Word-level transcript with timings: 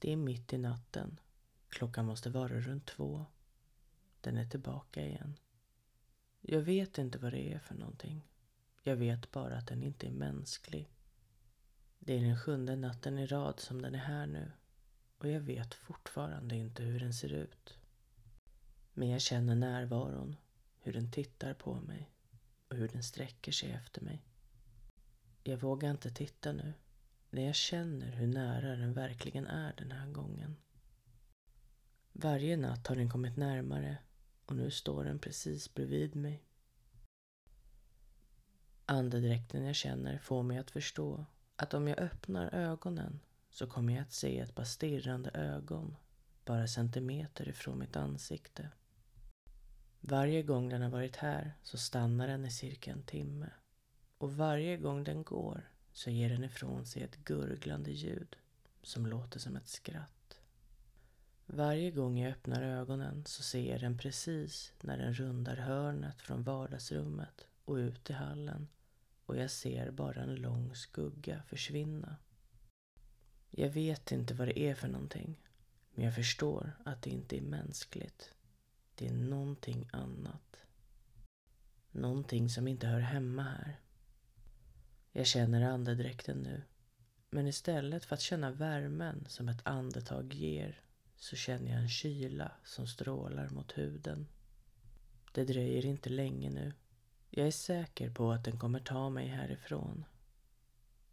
Det 0.00 0.12
är 0.12 0.16
mitt 0.16 0.52
i 0.52 0.58
natten. 0.58 1.20
Klockan 1.68 2.06
måste 2.06 2.30
vara 2.30 2.60
runt 2.60 2.86
två. 2.86 3.26
Den 4.20 4.36
är 4.36 4.44
tillbaka 4.44 5.06
igen. 5.06 5.38
Jag 6.40 6.60
vet 6.60 6.98
inte 6.98 7.18
vad 7.18 7.32
det 7.32 7.52
är 7.52 7.58
för 7.58 7.74
någonting. 7.74 8.28
Jag 8.82 8.96
vet 8.96 9.30
bara 9.30 9.56
att 9.56 9.66
den 9.66 9.82
inte 9.82 10.06
är 10.06 10.10
mänsklig. 10.10 10.90
Det 11.98 12.16
är 12.16 12.20
den 12.20 12.38
sjunde 12.38 12.76
natten 12.76 13.18
i 13.18 13.26
rad 13.26 13.60
som 13.60 13.82
den 13.82 13.94
är 13.94 13.98
här 13.98 14.26
nu 14.26 14.52
och 15.18 15.28
jag 15.28 15.40
vet 15.40 15.74
fortfarande 15.74 16.56
inte 16.56 16.82
hur 16.82 17.00
den 17.00 17.14
ser 17.14 17.32
ut. 17.32 17.78
Men 18.94 19.08
jag 19.08 19.20
känner 19.20 19.54
närvaron, 19.54 20.36
hur 20.78 20.92
den 20.92 21.10
tittar 21.10 21.54
på 21.54 21.80
mig 21.80 22.10
och 22.68 22.76
hur 22.76 22.88
den 22.88 23.02
sträcker 23.02 23.52
sig 23.52 23.72
efter 23.72 24.00
mig. 24.00 24.22
Jag 25.44 25.56
vågar 25.56 25.90
inte 25.90 26.10
titta 26.10 26.52
nu, 26.52 26.74
när 27.30 27.42
jag 27.46 27.54
känner 27.54 28.10
hur 28.10 28.26
nära 28.26 28.76
den 28.76 28.92
verkligen 28.92 29.46
är 29.46 29.74
den 29.76 29.90
här 29.90 30.08
gången. 30.08 30.56
Varje 32.12 32.56
natt 32.56 32.86
har 32.86 32.96
den 32.96 33.10
kommit 33.10 33.36
närmare 33.36 33.98
och 34.46 34.56
nu 34.56 34.70
står 34.70 35.04
den 35.04 35.18
precis 35.18 35.74
bredvid 35.74 36.16
mig. 36.16 36.44
Andedräkten 38.86 39.64
jag 39.64 39.74
känner 39.74 40.18
får 40.18 40.42
mig 40.42 40.58
att 40.58 40.70
förstå 40.70 41.26
att 41.56 41.74
om 41.74 41.88
jag 41.88 41.98
öppnar 41.98 42.54
ögonen 42.54 43.20
så 43.50 43.66
kommer 43.66 43.92
jag 43.92 44.02
att 44.02 44.12
se 44.12 44.38
ett 44.38 44.54
par 44.54 44.64
stirrande 44.64 45.30
ögon 45.30 45.96
bara 46.44 46.66
centimeter 46.66 47.48
ifrån 47.48 47.78
mitt 47.78 47.96
ansikte. 47.96 48.70
Varje 50.00 50.42
gång 50.42 50.68
den 50.68 50.82
har 50.82 50.90
varit 50.90 51.16
här 51.16 51.52
så 51.62 51.78
stannar 51.78 52.28
den 52.28 52.44
i 52.44 52.50
cirka 52.50 52.92
en 52.92 53.02
timme. 53.02 53.50
Och 54.18 54.36
varje 54.36 54.76
gång 54.76 55.04
den 55.04 55.22
går 55.22 55.70
så 55.98 56.10
ger 56.10 56.28
den 56.28 56.44
ifrån 56.44 56.86
sig 56.86 57.02
ett 57.02 57.16
gurglande 57.24 57.90
ljud 57.90 58.36
som 58.82 59.06
låter 59.06 59.38
som 59.38 59.56
ett 59.56 59.68
skratt. 59.68 60.38
Varje 61.46 61.90
gång 61.90 62.18
jag 62.18 62.32
öppnar 62.32 62.62
ögonen 62.62 63.24
så 63.26 63.42
ser 63.42 63.70
jag 63.70 63.80
den 63.80 63.98
precis 63.98 64.72
när 64.80 64.98
den 64.98 65.14
rundar 65.14 65.56
hörnet 65.56 66.20
från 66.20 66.42
vardagsrummet 66.42 67.46
och 67.64 67.74
ut 67.74 68.10
i 68.10 68.12
hallen 68.12 68.68
och 69.26 69.36
jag 69.36 69.50
ser 69.50 69.90
bara 69.90 70.22
en 70.22 70.34
lång 70.34 70.74
skugga 70.74 71.42
försvinna. 71.42 72.16
Jag 73.50 73.70
vet 73.70 74.12
inte 74.12 74.34
vad 74.34 74.48
det 74.48 74.58
är 74.58 74.74
för 74.74 74.88
någonting, 74.88 75.36
men 75.94 76.04
jag 76.04 76.14
förstår 76.14 76.72
att 76.84 77.02
det 77.02 77.10
inte 77.10 77.38
är 77.38 77.42
mänskligt. 77.42 78.30
Det 78.94 79.06
är 79.06 79.14
någonting 79.14 79.88
annat. 79.92 80.56
Någonting 81.90 82.50
som 82.50 82.68
inte 82.68 82.86
hör 82.86 83.00
hemma 83.00 83.42
här. 83.42 83.80
Jag 85.12 85.26
känner 85.26 85.62
andedräkten 85.62 86.38
nu, 86.38 86.62
men 87.30 87.46
istället 87.46 88.04
för 88.04 88.14
att 88.14 88.20
känna 88.20 88.50
värmen 88.50 89.24
som 89.28 89.48
ett 89.48 89.66
andetag 89.66 90.34
ger 90.34 90.80
så 91.16 91.36
känner 91.36 91.72
jag 91.72 91.80
en 91.80 91.88
kyla 91.88 92.52
som 92.64 92.86
strålar 92.86 93.48
mot 93.48 93.78
huden. 93.78 94.26
Det 95.32 95.44
dröjer 95.44 95.86
inte 95.86 96.10
länge 96.10 96.50
nu. 96.50 96.72
Jag 97.30 97.46
är 97.46 97.50
säker 97.50 98.10
på 98.10 98.32
att 98.32 98.44
den 98.44 98.58
kommer 98.58 98.80
ta 98.80 99.10
mig 99.10 99.26
härifrån. 99.26 100.04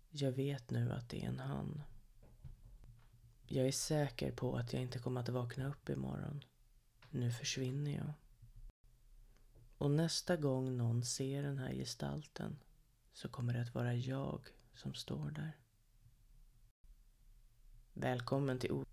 Jag 0.09 0.31
vet 0.31 0.69
nu 0.69 0.91
att 0.91 1.09
det 1.09 1.23
är 1.23 1.27
en 1.27 1.39
han. 1.39 1.81
Jag 3.47 3.67
är 3.67 3.71
säker 3.71 4.31
på 4.31 4.57
att 4.57 4.73
jag 4.73 4.81
inte 4.81 4.99
kommer 4.99 5.21
att 5.21 5.29
vakna 5.29 5.67
upp 5.67 5.89
imorgon. 5.89 6.43
Nu 7.09 7.31
försvinner 7.31 7.91
jag. 7.91 8.13
Och 9.77 9.91
nästa 9.91 10.35
gång 10.35 10.77
någon 10.77 11.03
ser 11.03 11.43
den 11.43 11.57
här 11.57 11.73
gestalten 11.73 12.57
så 13.15 13.29
kommer 13.29 13.53
det 13.53 13.61
att 13.61 13.75
vara 13.75 13.93
jag 13.93 14.47
som 14.73 14.93
står 14.93 15.31
där. 15.31 15.57
Välkommen 17.93 18.59
till 18.59 18.71
o 18.71 18.85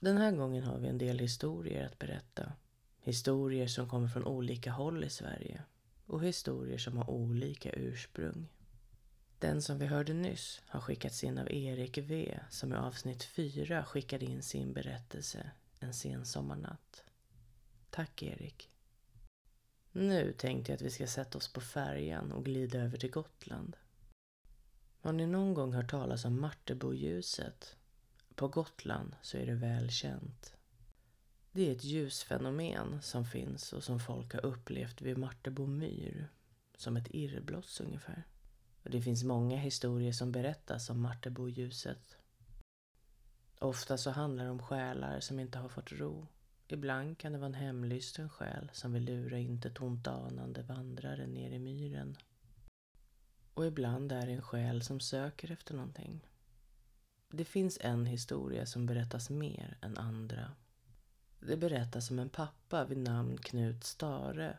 Den 0.00 0.16
här 0.16 0.32
gången 0.32 0.64
har 0.64 0.78
vi 0.78 0.88
en 0.88 0.98
del 0.98 1.18
historier 1.18 1.86
att 1.86 1.98
berätta. 1.98 2.52
Historier 2.98 3.66
som 3.66 3.88
kommer 3.88 4.08
från 4.08 4.24
olika 4.24 4.72
håll 4.72 5.04
i 5.04 5.10
Sverige 5.10 5.62
och 6.06 6.24
historier 6.24 6.78
som 6.78 6.96
har 6.96 7.10
olika 7.10 7.72
ursprung. 7.72 8.48
Den 9.38 9.62
som 9.62 9.78
vi 9.78 9.86
hörde 9.86 10.14
nyss 10.14 10.62
har 10.66 10.80
skickats 10.80 11.24
in 11.24 11.38
av 11.38 11.52
Erik 11.52 11.98
V 11.98 12.40
som 12.50 12.72
i 12.72 12.76
avsnitt 12.76 13.24
4 13.24 13.84
skickade 13.84 14.24
in 14.24 14.42
sin 14.42 14.72
berättelse 14.72 15.50
En 15.80 15.94
sensommarnatt. 15.94 17.04
Tack 17.90 18.22
Erik. 18.22 18.70
Nu 19.98 20.32
tänkte 20.32 20.72
jag 20.72 20.76
att 20.76 20.82
vi 20.82 20.90
ska 20.90 21.06
sätta 21.06 21.38
oss 21.38 21.52
på 21.52 21.60
färjan 21.60 22.32
och 22.32 22.44
glida 22.44 22.78
över 22.78 22.98
till 22.98 23.10
Gotland. 23.10 23.76
Har 25.00 25.12
ni 25.12 25.26
någon 25.26 25.54
gång 25.54 25.72
hört 25.72 25.90
talas 25.90 26.24
om 26.24 26.40
Marteboljuset? 26.40 27.76
På 28.34 28.48
Gotland 28.48 29.16
så 29.22 29.36
är 29.36 29.46
det 29.46 29.54
väl 29.54 29.90
känt. 29.90 30.56
Det 31.52 31.68
är 31.68 31.72
ett 31.72 31.84
ljusfenomen 31.84 33.02
som 33.02 33.24
finns 33.24 33.72
och 33.72 33.84
som 33.84 34.00
folk 34.00 34.34
har 34.34 34.46
upplevt 34.46 35.02
vid 35.02 35.18
Martebo 35.18 35.66
myr. 35.66 36.28
Som 36.76 36.96
ett 36.96 37.08
irrbloss 37.10 37.80
ungefär. 37.80 38.26
Och 38.84 38.90
det 38.90 39.02
finns 39.02 39.24
många 39.24 39.56
historier 39.56 40.12
som 40.12 40.32
berättas 40.32 40.90
om 40.90 41.00
Marteboljuset. 41.00 42.18
Ofta 43.58 43.98
så 43.98 44.10
handlar 44.10 44.44
det 44.44 44.50
om 44.50 44.62
själar 44.62 45.20
som 45.20 45.40
inte 45.40 45.58
har 45.58 45.68
fått 45.68 45.92
ro. 45.92 46.26
Ibland 46.68 47.18
kan 47.18 47.32
det 47.32 47.38
vara 47.38 47.46
en 47.46 47.54
hemlysten 47.54 48.28
själ 48.28 48.70
som 48.72 48.92
vill 48.92 49.04
lura 49.04 49.38
inte 49.38 49.72
ont 49.80 50.06
anande 50.06 50.62
vandrare 50.62 51.26
ner 51.26 51.50
i 51.50 51.58
myren. 51.58 52.16
Och 53.54 53.66
ibland 53.66 54.12
är 54.12 54.26
det 54.26 54.32
en 54.32 54.42
själ 54.42 54.82
som 54.82 55.00
söker 55.00 55.50
efter 55.50 55.74
någonting. 55.74 56.20
Det 57.28 57.44
finns 57.44 57.78
en 57.80 58.06
historia 58.06 58.66
som 58.66 58.86
berättas 58.86 59.30
mer 59.30 59.78
än 59.80 59.98
andra. 59.98 60.52
Det 61.40 61.56
berättas 61.56 62.10
om 62.10 62.18
en 62.18 62.28
pappa 62.28 62.84
vid 62.84 62.98
namn 62.98 63.38
Knut 63.38 63.84
Stare. 63.84 64.58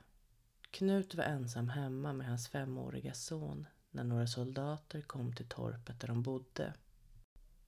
Knut 0.71 1.15
var 1.15 1.23
ensam 1.23 1.69
hemma 1.69 2.13
med 2.13 2.27
hans 2.27 2.47
femåriga 2.47 3.13
son 3.13 3.67
när 3.91 4.03
några 4.03 4.27
soldater 4.27 5.01
kom 5.01 5.33
till 5.33 5.47
torpet 5.47 5.99
där 5.99 6.07
de 6.07 6.23
bodde. 6.23 6.73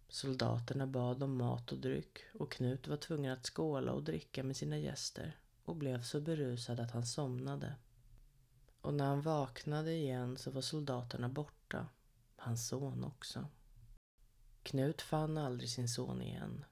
Soldaterna 0.09 0.87
bad 0.87 1.23
om 1.23 1.37
mat 1.37 1.71
och 1.71 1.77
dryck 1.77 2.19
och 2.33 2.51
Knut 2.51 2.87
var 2.87 2.97
tvungen 2.97 3.33
att 3.33 3.45
skåla 3.45 3.91
och 3.91 4.03
dricka 4.03 4.43
med 4.43 4.57
sina 4.57 4.77
gäster 4.77 5.37
och 5.63 5.75
blev 5.75 6.01
så 6.01 6.21
berusad 6.21 6.79
att 6.79 6.91
han 6.91 7.05
somnade. 7.05 7.75
Och 8.81 8.93
när 8.93 9.05
han 9.05 9.21
vaknade 9.21 9.91
igen 9.91 10.37
så 10.37 10.51
var 10.51 10.61
soldaterna 10.61 11.29
borta, 11.29 11.87
hans 12.35 12.67
son 12.67 13.03
också. 13.03 13.47
Knut 14.63 15.01
fann 15.01 15.37
aldrig 15.37 15.69
sin 15.69 15.89
son 15.89 16.21
igen, 16.21 16.65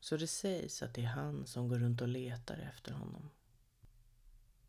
så 0.00 0.16
det 0.16 0.26
sägs 0.26 0.82
att 0.82 0.94
det 0.94 1.02
är 1.02 1.06
han 1.06 1.46
som 1.46 1.68
går 1.68 1.78
runt 1.78 2.00
och 2.00 2.08
letar 2.08 2.56
efter 2.56 2.92
honom. 2.92 3.30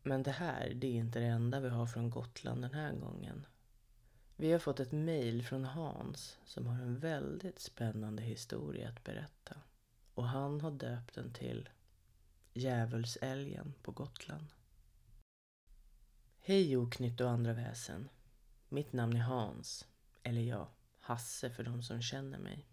Men 0.02 0.22
det 0.22 0.30
här, 0.30 0.72
det 0.74 0.86
är 0.86 0.94
inte 0.94 1.18
det 1.18 1.26
enda 1.26 1.60
vi 1.60 1.68
har 1.68 1.86
från 1.86 2.10
Gotland 2.10 2.62
den 2.62 2.74
här 2.74 2.92
gången. 2.92 3.46
Vi 4.40 4.52
har 4.52 4.58
fått 4.58 4.80
ett 4.80 4.92
mejl 4.92 5.42
från 5.42 5.64
Hans 5.64 6.38
som 6.44 6.66
har 6.66 6.74
en 6.74 6.98
väldigt 6.98 7.58
spännande 7.58 8.22
historia 8.22 8.88
att 8.88 9.04
berätta. 9.04 9.56
Och 10.14 10.28
han 10.28 10.60
har 10.60 10.70
döpt 10.70 11.14
den 11.14 11.32
till 11.32 11.68
Djävulsälgen 12.52 13.74
på 13.82 13.92
Gotland. 13.92 14.46
Hej 16.40 16.76
oknytt 16.76 17.20
och 17.20 17.30
andra 17.30 17.52
väsen. 17.52 18.08
Mitt 18.68 18.92
namn 18.92 19.16
är 19.16 19.20
Hans. 19.20 19.88
Eller 20.22 20.42
ja, 20.42 20.68
Hasse 20.98 21.50
för 21.50 21.62
de 21.62 21.82
som 21.82 22.02
känner 22.02 22.38
mig. 22.38 22.66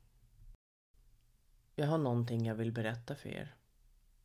Jag 1.75 1.87
har 1.87 1.97
någonting 1.97 2.45
jag 2.45 2.55
vill 2.55 2.71
berätta 2.71 3.15
för 3.15 3.29
er. 3.29 3.55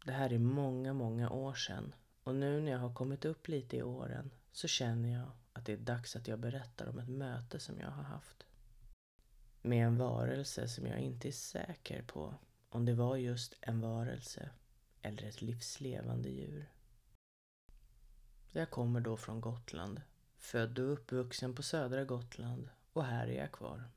Det 0.04 0.12
här 0.12 0.32
är 0.32 0.38
många, 0.38 0.92
många 0.92 1.30
år 1.30 1.54
sedan 1.54 1.94
och 2.22 2.34
nu 2.34 2.60
när 2.60 2.72
jag 2.72 2.78
har 2.78 2.94
kommit 2.94 3.24
upp 3.24 3.48
lite 3.48 3.76
i 3.76 3.82
åren 3.82 4.30
så 4.52 4.68
känner 4.68 5.12
jag 5.12 5.30
att 5.60 5.66
det 5.66 5.72
är 5.72 5.76
dags 5.76 6.16
att 6.16 6.28
jag 6.28 6.38
berättar 6.38 6.88
om 6.88 6.98
ett 6.98 7.08
möte 7.08 7.58
som 7.60 7.80
jag 7.80 7.90
har 7.90 8.02
haft. 8.02 8.46
Med 9.62 9.86
en 9.86 9.98
varelse 9.98 10.68
som 10.68 10.86
jag 10.86 10.98
inte 10.98 11.28
är 11.28 11.32
säker 11.32 12.02
på 12.02 12.34
om 12.68 12.84
det 12.84 12.94
var 12.94 13.16
just 13.16 13.54
en 13.60 13.80
varelse 13.80 14.50
eller 15.02 15.22
ett 15.22 15.42
livslevande 15.42 16.28
djur. 16.28 16.70
Jag 18.52 18.70
kommer 18.70 19.00
då 19.00 19.16
från 19.16 19.40
Gotland, 19.40 20.02
född 20.36 20.78
och 20.78 20.92
uppvuxen 20.92 21.54
på 21.54 21.62
södra 21.62 22.04
Gotland 22.04 22.68
och 22.92 23.04
här 23.04 23.26
är 23.26 23.38
jag 23.38 23.52
kvar. 23.52 23.90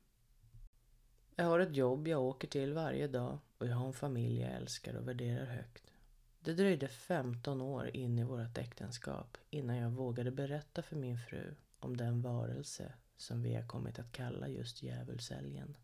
Jag 1.36 1.44
har 1.44 1.58
ett 1.58 1.76
jobb 1.76 2.08
jag 2.08 2.22
åker 2.22 2.48
till 2.48 2.72
varje 2.72 3.08
dag 3.08 3.38
och 3.58 3.66
jag 3.66 3.76
har 3.76 3.86
en 3.86 3.92
familj 3.92 4.40
jag 4.40 4.52
älskar 4.52 4.94
och 4.94 5.08
värderar 5.08 5.46
högt. 5.46 5.94
Det 6.40 6.54
dröjde 6.54 6.88
15 6.88 7.60
år 7.60 7.96
in 7.96 8.18
i 8.18 8.24
vårt 8.24 8.58
äktenskap 8.58 9.38
innan 9.50 9.76
jag 9.76 9.90
vågade 9.90 10.30
berätta 10.30 10.82
för 10.82 10.96
min 10.96 11.18
fru 11.18 11.54
om 11.84 11.96
den 11.96 12.22
varelse 12.22 12.92
som 13.16 13.42
vi 13.42 13.54
har 13.54 13.66
kommit 13.66 13.98
att 13.98 14.12
kalla 14.12 14.48
just 14.48 14.82
djävulsälgen. 14.82 15.76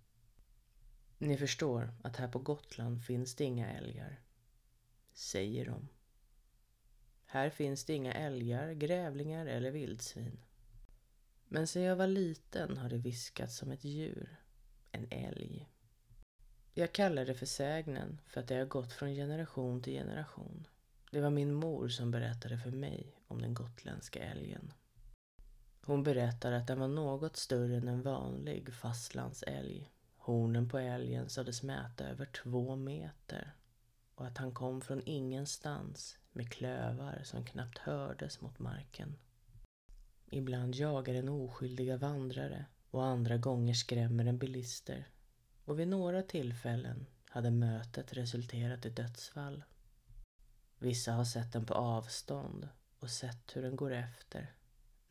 Ni 1.19 1.37
förstår 1.37 1.95
att 2.03 2.17
här 2.17 2.29
på 2.29 2.39
Gotland 2.39 3.05
finns 3.05 3.35
det 3.35 3.45
inga 3.45 3.73
älgar. 3.73 4.21
Säger 5.13 5.67
de. 5.67 5.89
Här 7.25 7.51
finns 7.51 7.85
det 7.85 7.95
inga 7.95 8.13
älgar, 8.13 8.73
grävlingar 8.73 9.47
eller 9.47 9.71
vildsvin. 9.71 10.41
Men 11.49 11.67
sen 11.67 11.83
jag 11.83 11.97
var 11.97 12.07
liten 12.07 12.77
har 12.77 12.89
det 12.89 12.99
viskats 12.99 13.57
som 13.57 13.71
ett 13.71 13.85
djur. 13.85 14.37
En 14.93 15.07
älg. 15.11 15.69
Jag 16.75 16.93
kallar 16.93 17.25
det 17.25 17.35
för 17.35 17.47
sägnen 17.47 18.21
för 18.27 18.41
att 18.41 18.49
det 18.49 18.55
har 18.55 18.67
gått 18.67 18.93
från 18.93 19.15
generation 19.15 19.83
till 19.83 19.93
generation. 19.93 20.67
Det 21.11 21.21
var 21.21 21.31
min 21.31 21.55
mor 21.55 21.89
som 21.89 22.11
berättade 22.11 22.59
för 22.59 22.71
mig 22.71 23.17
om 23.29 23.43
den 23.43 23.55
gotländska 23.55 24.23
älgen. 24.23 24.73
Hon 25.87 26.03
berättar 26.03 26.53
att 26.53 26.67
den 26.67 26.81
var 26.81 26.89
något 26.89 27.37
större 27.37 27.77
än 27.77 27.89
en 27.89 28.03
vanlig 28.03 28.75
fastlandsälg. 28.75 29.93
Hornen 30.17 30.69
på 30.69 30.79
älgen 30.79 31.29
sades 31.29 31.63
mäta 31.63 32.05
över 32.05 32.27
två 32.27 32.77
meter 32.77 33.55
och 34.15 34.27
att 34.27 34.39
han 34.39 34.55
kom 34.55 34.81
från 34.81 35.03
ingenstans 35.07 36.19
med 36.33 36.53
klövar 36.53 37.21
som 37.25 37.45
knappt 37.45 37.79
hördes 37.79 38.41
mot 38.41 38.59
marken. 38.59 39.17
Ibland 40.27 40.75
jagar 40.75 41.15
den 41.15 41.29
oskyldiga 41.29 41.97
vandrare 41.97 42.65
och 42.91 43.05
andra 43.05 43.37
gånger 43.37 43.75
skrämmer 43.75 44.25
den 44.25 44.39
bilister. 44.39 45.09
Och 45.65 45.79
vid 45.79 45.89
några 45.89 46.23
tillfällen 46.23 47.07
hade 47.29 47.51
mötet 47.51 48.13
resulterat 48.13 48.87
i 48.87 48.91
dödsfall. 48.91 49.65
Vissa 50.79 51.13
har 51.13 51.25
sett 51.25 51.53
den 51.53 51.67
på 51.67 51.75
avstånd 51.75 52.69
och 52.99 53.11
sett 53.11 53.57
hur 53.57 53.63
den 53.63 53.77
går 53.77 53.93
efter. 53.93 54.55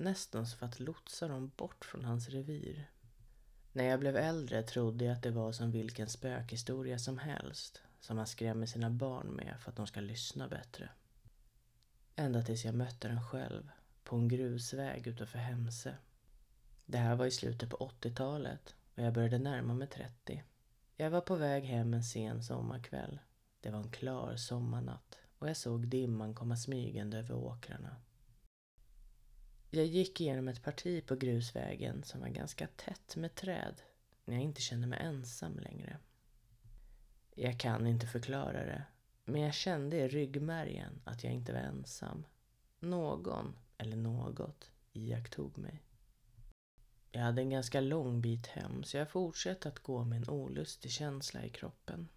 Nästan 0.02 0.46
för 0.46 0.66
att 0.66 0.80
lotsa 0.80 1.28
dem 1.28 1.52
bort 1.58 1.86
från 1.86 2.06
hans 2.06 2.30
revir. 2.30 2.90
När 3.72 3.84
jag 3.84 4.00
blev 4.00 4.16
äldre 4.18 4.64
trodde 4.64 5.06
jag 5.06 5.14
att 5.14 5.24
det 5.24 5.32
var 5.32 5.52
som 5.52 5.72
vilken 5.72 6.10
spökhistoria 6.10 7.00
som 7.00 7.18
helst 7.18 7.82
som 8.00 8.16
man 8.16 8.28
skrämmer 8.28 8.66
sina 8.66 8.90
barn 8.90 9.28
med 9.28 9.56
för 9.60 9.70
att 9.70 9.76
de 9.76 9.88
ska 9.88 10.00
lyssna 10.00 10.48
bättre. 10.48 10.90
Ända 12.16 12.42
tills 12.42 12.66
jag 12.66 12.76
mötte 12.76 13.08
den 13.08 13.24
själv 13.24 13.70
på 14.04 14.16
en 14.16 14.28
grusväg 14.28 15.08
utanför 15.08 15.40
Hemse. 15.40 15.96
Det 16.86 16.98
här 16.98 17.16
var 17.16 17.26
i 17.26 17.32
slutet 17.32 17.70
på 17.70 17.78
80-talet 18.02 18.76
och 18.96 19.04
jag 19.04 19.14
började 19.14 19.40
närma 19.40 19.74
mig 19.74 19.88
30. 19.88 20.44
Jag 20.96 21.10
var 21.10 21.22
på 21.22 21.36
väg 21.36 21.64
hem 21.64 21.94
en 21.94 22.04
sen 22.04 22.44
sommarkväll. 22.44 23.20
Det 23.62 23.70
var 23.70 23.80
en 23.80 23.92
klar 23.92 24.36
sommarnatt 24.36 25.18
och 25.40 25.50
jag 25.50 25.58
såg 25.58 25.88
dimman 25.88 26.36
komma 26.36 26.58
smygande 26.58 27.18
över 27.18 27.36
åkrarna. 27.36 27.96
Jag 29.72 29.86
gick 29.86 30.22
igenom 30.22 30.48
ett 30.48 30.64
parti 30.64 31.06
på 31.06 31.16
grusvägen 31.16 32.04
som 32.04 32.22
var 32.22 32.28
ganska 32.28 32.68
tätt 32.68 33.16
med 33.16 33.36
träd 33.36 33.82
när 34.26 34.36
jag 34.36 34.44
inte 34.44 34.62
kände 34.62 34.88
mig 34.88 35.00
ensam 35.00 35.60
längre. 35.60 35.98
Jag 37.36 37.60
kan 37.60 37.88
inte 37.88 38.08
förklara 38.08 38.66
det, 38.66 38.84
men 39.26 39.42
jag 39.42 39.54
kände 39.54 39.98
i 39.98 40.08
ryggmärgen 40.08 41.02
att 41.04 41.24
jag 41.24 41.34
inte 41.34 41.54
var 41.54 41.60
ensam. 41.60 42.26
Någon, 42.80 43.56
eller 43.78 43.98
något, 43.98 44.72
iakttog 44.94 45.58
mig. 45.58 45.84
Jag 47.12 47.22
hade 47.22 47.42
en 47.42 47.50
ganska 47.50 47.82
lång 47.82 48.22
bit 48.22 48.48
hem 48.48 48.84
så 48.84 48.98
jag 48.98 49.10
fortsatte 49.10 49.70
att 49.70 49.80
gå 49.80 50.04
med 50.04 50.18
en 50.18 50.30
olustig 50.30 50.92
känsla 50.92 51.46
i 51.46 51.50
kroppen. 51.50 52.08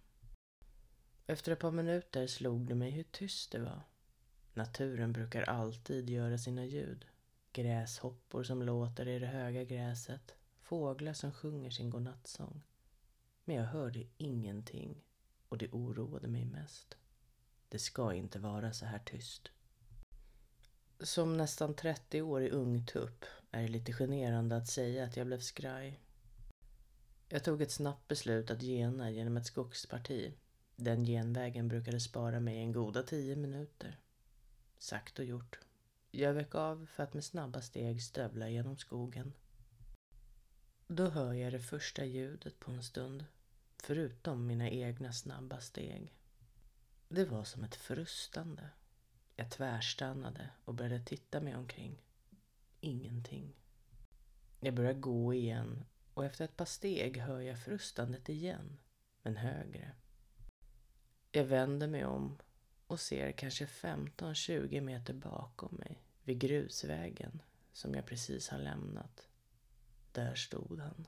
Efter 1.27 1.51
ett 1.51 1.59
par 1.59 1.71
minuter 1.71 2.27
slog 2.27 2.67
det 2.67 2.75
mig 2.75 2.91
hur 2.91 3.03
tyst 3.03 3.51
det 3.51 3.59
var. 3.59 3.81
Naturen 4.53 5.13
brukar 5.13 5.41
alltid 5.43 6.09
göra 6.09 6.37
sina 6.37 6.65
ljud. 6.65 7.05
Gräshoppor 7.53 8.43
som 8.43 8.63
låter 8.63 9.07
i 9.07 9.19
det 9.19 9.27
höga 9.27 9.63
gräset. 9.63 10.35
Fåglar 10.61 11.13
som 11.13 11.31
sjunger 11.31 11.69
sin 11.69 11.89
godnattsång. 11.89 12.61
Men 13.45 13.55
jag 13.55 13.63
hörde 13.63 14.05
ingenting 14.17 15.03
och 15.49 15.57
det 15.57 15.69
oroade 15.71 16.27
mig 16.27 16.45
mest. 16.45 16.97
Det 17.69 17.79
ska 17.79 18.13
inte 18.13 18.39
vara 18.39 18.73
så 18.73 18.85
här 18.85 18.99
tyst. 18.99 19.51
Som 20.99 21.37
nästan 21.37 21.75
30-årig 21.75 22.51
ungtupp 22.51 23.25
är 23.51 23.61
det 23.61 23.67
lite 23.67 23.93
generande 23.93 24.57
att 24.57 24.67
säga 24.67 25.03
att 25.03 25.17
jag 25.17 25.27
blev 25.27 25.39
skraj. 25.39 25.99
Jag 27.29 27.43
tog 27.43 27.61
ett 27.61 27.71
snabbt 27.71 28.07
beslut 28.07 28.51
att 28.51 28.61
gena 28.61 29.11
genom 29.11 29.37
ett 29.37 29.45
skogsparti. 29.45 30.33
Den 30.75 31.05
genvägen 31.05 31.67
brukade 31.67 31.99
spara 31.99 32.39
mig 32.39 32.57
en 32.57 32.71
goda 32.71 33.03
tio 33.03 33.35
minuter. 33.35 33.99
Sagt 34.77 35.19
och 35.19 35.25
gjort. 35.25 35.59
Jag 36.15 36.33
vek 36.33 36.55
av 36.55 36.85
för 36.85 37.03
att 37.03 37.13
med 37.13 37.23
snabba 37.23 37.61
steg 37.61 38.03
stövla 38.03 38.49
genom 38.49 38.77
skogen. 38.77 39.33
Då 40.87 41.09
hör 41.09 41.33
jag 41.33 41.53
det 41.53 41.59
första 41.59 42.05
ljudet 42.05 42.59
på 42.59 42.71
en 42.71 42.83
stund, 42.83 43.25
förutom 43.83 44.47
mina 44.47 44.69
egna 44.69 45.13
snabba 45.13 45.59
steg. 45.59 46.15
Det 47.07 47.25
var 47.25 47.43
som 47.43 47.63
ett 47.63 47.75
frustande. 47.75 48.69
Jag 49.35 49.51
tvärstannade 49.51 50.49
och 50.65 50.73
började 50.73 51.05
titta 51.05 51.41
mig 51.41 51.55
omkring. 51.55 52.01
Ingenting. 52.79 53.55
Jag 54.59 54.73
börjar 54.73 54.93
gå 54.93 55.33
igen 55.33 55.85
och 56.13 56.25
efter 56.25 56.45
ett 56.45 56.57
par 56.57 56.65
steg 56.65 57.17
hör 57.17 57.39
jag 57.39 57.63
frustandet 57.63 58.29
igen, 58.29 58.79
men 59.21 59.37
högre. 59.37 59.91
Jag 61.31 61.45
vänder 61.45 61.87
mig 61.87 62.05
om 62.05 62.37
och 62.93 62.99
ser 62.99 63.31
kanske 63.31 63.65
15-20 63.65 64.81
meter 64.81 65.13
bakom 65.13 65.75
mig 65.75 66.01
vid 66.23 66.39
grusvägen 66.39 67.41
som 67.71 67.93
jag 67.93 68.05
precis 68.05 68.49
har 68.49 68.59
lämnat. 68.59 69.27
Där 70.11 70.35
stod 70.35 70.79
han. 70.79 71.07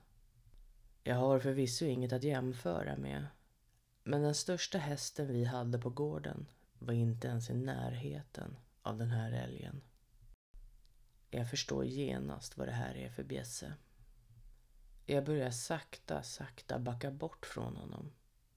Jag 1.04 1.16
har 1.16 1.40
förvisso 1.40 1.86
inget 1.86 2.14
att 2.14 2.24
jämföra 2.24 2.98
med 2.98 3.28
men 4.04 4.22
den 4.22 4.36
största 4.36 4.78
hästen 4.78 5.28
vi 5.28 5.44
hade 5.44 5.80
på 5.80 5.90
gården 5.90 6.48
var 6.80 6.94
inte 6.94 7.28
ens 7.28 7.50
i 7.50 7.54
närheten 7.54 8.58
av 8.82 8.98
den 8.98 9.10
här 9.10 9.32
älgen. 9.32 9.82
Jag 11.32 11.50
förstår 11.50 11.86
genast 11.86 12.58
vad 12.58 12.68
det 12.68 12.74
här 12.74 12.96
är 12.96 13.10
för 13.10 13.24
bjässe. 13.24 13.74
Jag 15.06 15.26
börjar 15.26 15.52
sakta, 15.52 16.24
sakta 16.24 16.80
backa 16.80 17.12
bort 17.12 17.46
från 17.46 17.76
honom. 17.76 18.12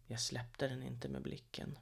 Jag 0.07 0.21
släppte 0.21 0.69
den 0.69 0.83
inte 0.83 1.09
med 1.09 1.23
blicken. 1.23 1.79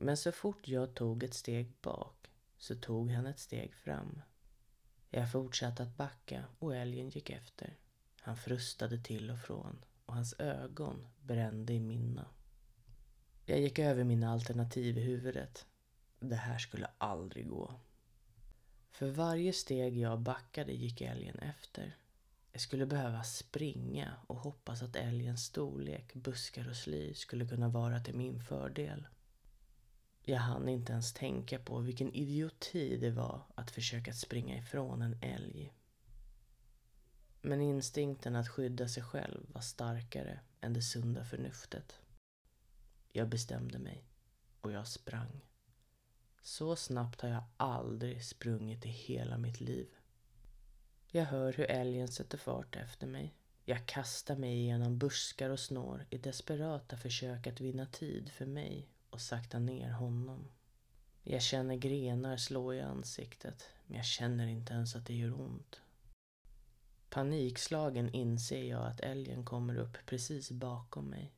Men 0.00 0.16
så 0.16 0.32
fort 0.32 0.68
jag 0.68 0.94
tog 0.94 1.22
ett 1.22 1.34
steg 1.34 1.72
bak 1.82 2.30
så 2.58 2.74
tog 2.74 3.10
han 3.10 3.26
ett 3.26 3.38
steg 3.38 3.74
fram. 3.74 4.22
Jag 5.10 5.32
fortsatte 5.32 5.82
att 5.82 5.96
backa 5.96 6.44
och 6.58 6.76
älgen 6.76 7.08
gick 7.08 7.30
efter. 7.30 7.76
Han 8.20 8.36
frustade 8.36 9.02
till 9.02 9.30
och 9.30 9.38
från 9.38 9.84
och 10.06 10.14
hans 10.14 10.40
ögon 10.40 11.06
brände 11.20 11.72
i 11.72 11.80
mina. 11.80 12.28
Jag 13.44 13.60
gick 13.60 13.78
över 13.78 14.04
mina 14.04 14.30
alternativ 14.32 14.98
i 14.98 15.00
huvudet. 15.00 15.66
Det 16.20 16.36
här 16.36 16.58
skulle 16.58 16.90
aldrig 16.98 17.48
gå. 17.48 17.74
För 18.90 19.10
varje 19.10 19.52
steg 19.52 19.98
jag 19.98 20.20
backade 20.20 20.72
gick 20.72 21.00
älgen 21.00 21.38
efter. 21.38 21.96
Jag 22.52 22.60
skulle 22.60 22.86
behöva 22.86 23.22
springa 23.22 24.14
och 24.26 24.36
hoppas 24.36 24.82
att 24.82 24.96
älgens 24.96 25.44
storlek, 25.44 26.14
buskar 26.14 26.68
och 26.68 26.76
sly 26.76 27.14
skulle 27.14 27.48
kunna 27.48 27.68
vara 27.68 28.00
till 28.00 28.14
min 28.14 28.40
fördel. 28.40 29.06
Jag 30.28 30.38
hann 30.38 30.68
inte 30.68 30.92
ens 30.92 31.12
tänka 31.12 31.58
på 31.58 31.78
vilken 31.78 32.12
idioti 32.14 32.96
det 32.96 33.10
var 33.10 33.42
att 33.54 33.70
försöka 33.70 34.12
springa 34.12 34.58
ifrån 34.58 35.02
en 35.02 35.18
älg. 35.22 35.72
Men 37.40 37.60
instinkten 37.60 38.36
att 38.36 38.48
skydda 38.48 38.88
sig 38.88 39.02
själv 39.02 39.46
var 39.52 39.60
starkare 39.60 40.40
än 40.60 40.72
det 40.72 40.82
sunda 40.82 41.24
förnuftet. 41.24 42.00
Jag 43.12 43.28
bestämde 43.28 43.78
mig 43.78 44.04
och 44.60 44.72
jag 44.72 44.88
sprang. 44.88 45.44
Så 46.42 46.76
snabbt 46.76 47.20
har 47.20 47.28
jag 47.28 47.44
aldrig 47.56 48.24
sprungit 48.24 48.86
i 48.86 48.88
hela 48.88 49.38
mitt 49.38 49.60
liv. 49.60 49.88
Jag 51.10 51.24
hör 51.24 51.52
hur 51.52 51.70
älgen 51.70 52.08
sätter 52.08 52.38
fart 52.38 52.76
efter 52.76 53.06
mig. 53.06 53.34
Jag 53.64 53.86
kastar 53.86 54.36
mig 54.36 54.54
igenom 54.54 54.98
buskar 54.98 55.50
och 55.50 55.60
snår 55.60 56.06
i 56.10 56.18
desperata 56.18 56.96
försök 56.96 57.46
att 57.46 57.60
vinna 57.60 57.86
tid 57.86 58.32
för 58.32 58.46
mig 58.46 58.88
och 59.10 59.20
sakta 59.20 59.58
ner 59.58 59.90
honom. 59.90 60.48
Jag 61.22 61.42
känner 61.42 61.76
grenar 61.76 62.36
slå 62.36 62.74
i 62.74 62.80
ansiktet, 62.80 63.70
men 63.86 63.96
jag 63.96 64.06
känner 64.06 64.46
inte 64.46 64.72
ens 64.72 64.96
att 64.96 65.06
det 65.06 65.14
gör 65.14 65.40
ont. 65.40 65.80
Panikslagen 67.10 68.10
inser 68.10 68.64
jag 68.64 68.86
att 68.86 69.00
älgen 69.00 69.44
kommer 69.44 69.76
upp 69.76 69.98
precis 70.06 70.50
bakom 70.50 71.04
mig. 71.10 71.32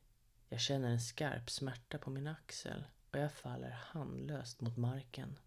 Jag 0.49 0.59
känner 0.59 0.89
en 0.89 1.01
skarp 1.01 1.49
smärta 1.49 1.97
på 1.97 2.09
min 2.09 2.27
axel 2.27 2.83
och 3.11 3.19
jag 3.19 3.31
faller 3.31 3.69
handlöst 3.69 4.61
mot 4.61 4.77
marken. 4.77 5.39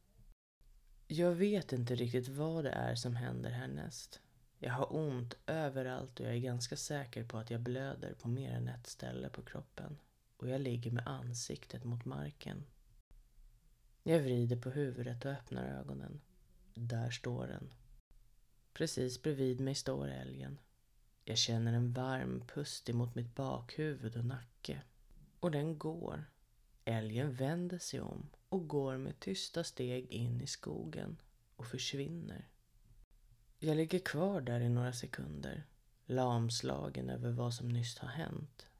Jag 1.07 1.33
vet 1.33 1.73
inte 1.73 1.95
riktigt 1.95 2.29
vad 2.29 2.64
det 2.64 2.71
är 2.71 2.95
som 2.95 3.17
händer 3.17 3.50
härnäst. 3.50 4.21
Jag 4.59 4.73
har 4.73 4.97
ont 4.97 5.35
överallt 5.47 6.21
och 6.21 6.26
jag 6.26 6.35
är 6.35 6.38
ganska 6.38 6.76
säker 6.76 7.25
på 7.25 7.38
att 7.38 7.50
jag 7.50 7.61
blöder 7.61 8.14
på 8.14 8.29
mer 8.29 8.52
än 8.52 8.69
ett 8.69 8.87
ställe 8.87 9.29
på 9.29 9.43
kroppen. 9.43 9.99
Och 10.42 10.49
jag 10.49 10.61
ligger 10.61 10.90
med 10.90 11.08
ansiktet 11.08 11.84
mot 11.84 12.04
marken. 12.04 12.64
Jag 14.02 14.20
vrider 14.20 14.56
på 14.56 14.70
huvudet 14.70 15.25
och 15.25 15.30
öppnar 15.30 15.80
ögonen. 15.80 16.20
Där 16.75 17.11
står 17.11 17.46
den. 17.46 17.75
Precis 18.72 19.22
bredvid 19.22 19.61
mig 19.61 19.75
står 19.75 20.08
älgen. 20.08 20.61
Jag 21.25 21.38
känner 21.38 21.72
en 21.72 21.92
varm 21.92 22.44
pust 22.46 22.88
emot 22.88 23.14
mitt 23.14 23.34
bakhuvud 23.34 24.16
och 24.16 24.25
nacke. 24.25 24.82
Och 25.40 25.50
den 25.50 25.78
går. 25.78 26.25
Älgen 26.84 27.34
vänder 27.34 27.78
sig 27.78 28.00
om 28.00 28.30
och 28.49 28.68
går 28.68 28.96
med 28.96 29.20
tysta 29.20 29.64
steg 29.64 30.11
in 30.11 30.40
i 30.40 30.46
skogen 30.46 31.16
och 31.56 31.66
försvinner. 31.66 32.49
Jag 33.58 33.76
ligger 33.76 33.99
kvar 33.99 34.40
där 34.40 34.61
i 34.61 34.68
några 34.68 34.92
sekunder, 34.92 35.66
lamslagen 36.06 37.11
över 37.11 37.30
vad 37.30 37.54
som 37.54 37.68
nyss 37.68 37.99
har 37.99 38.08
hänt. 38.08 38.72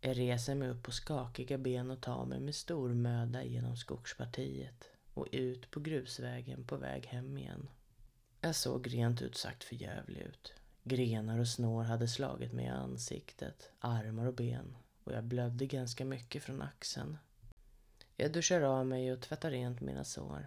Jag 0.00 0.18
reser 0.18 0.54
mig 0.54 0.68
upp 0.68 0.82
på 0.82 0.92
skakiga 0.92 1.58
ben 1.58 1.90
och 1.90 2.00
tar 2.00 2.24
mig 2.24 2.40
med 2.40 2.54
stor 2.54 2.88
möda 2.88 3.44
genom 3.44 3.76
skogspartiet 3.76 4.90
och 5.14 5.28
ut 5.32 5.70
på 5.70 5.80
grusvägen 5.80 6.64
på 6.64 6.76
väg 6.76 7.06
hem 7.06 7.38
igen. 7.38 7.68
Jag 8.40 8.54
såg 8.54 8.94
rent 8.94 9.22
ut 9.22 9.36
sagt 9.36 9.64
förjävlig 9.64 10.20
ut. 10.20 10.54
Grenar 10.82 11.38
och 11.38 11.48
snår 11.48 11.84
hade 11.84 12.08
slagit 12.08 12.52
mig 12.52 12.64
i 12.64 12.68
ansiktet, 12.68 13.70
armar 13.78 14.26
och 14.26 14.34
ben 14.34 14.76
och 15.04 15.12
jag 15.14 15.24
blödde 15.24 15.66
ganska 15.66 16.04
mycket 16.04 16.42
från 16.42 16.62
axeln. 16.62 17.18
Jag 18.16 18.32
duschar 18.32 18.60
av 18.60 18.86
mig 18.86 19.12
och 19.12 19.20
tvättar 19.20 19.50
rent 19.50 19.80
mina 19.80 20.04
sår. 20.04 20.46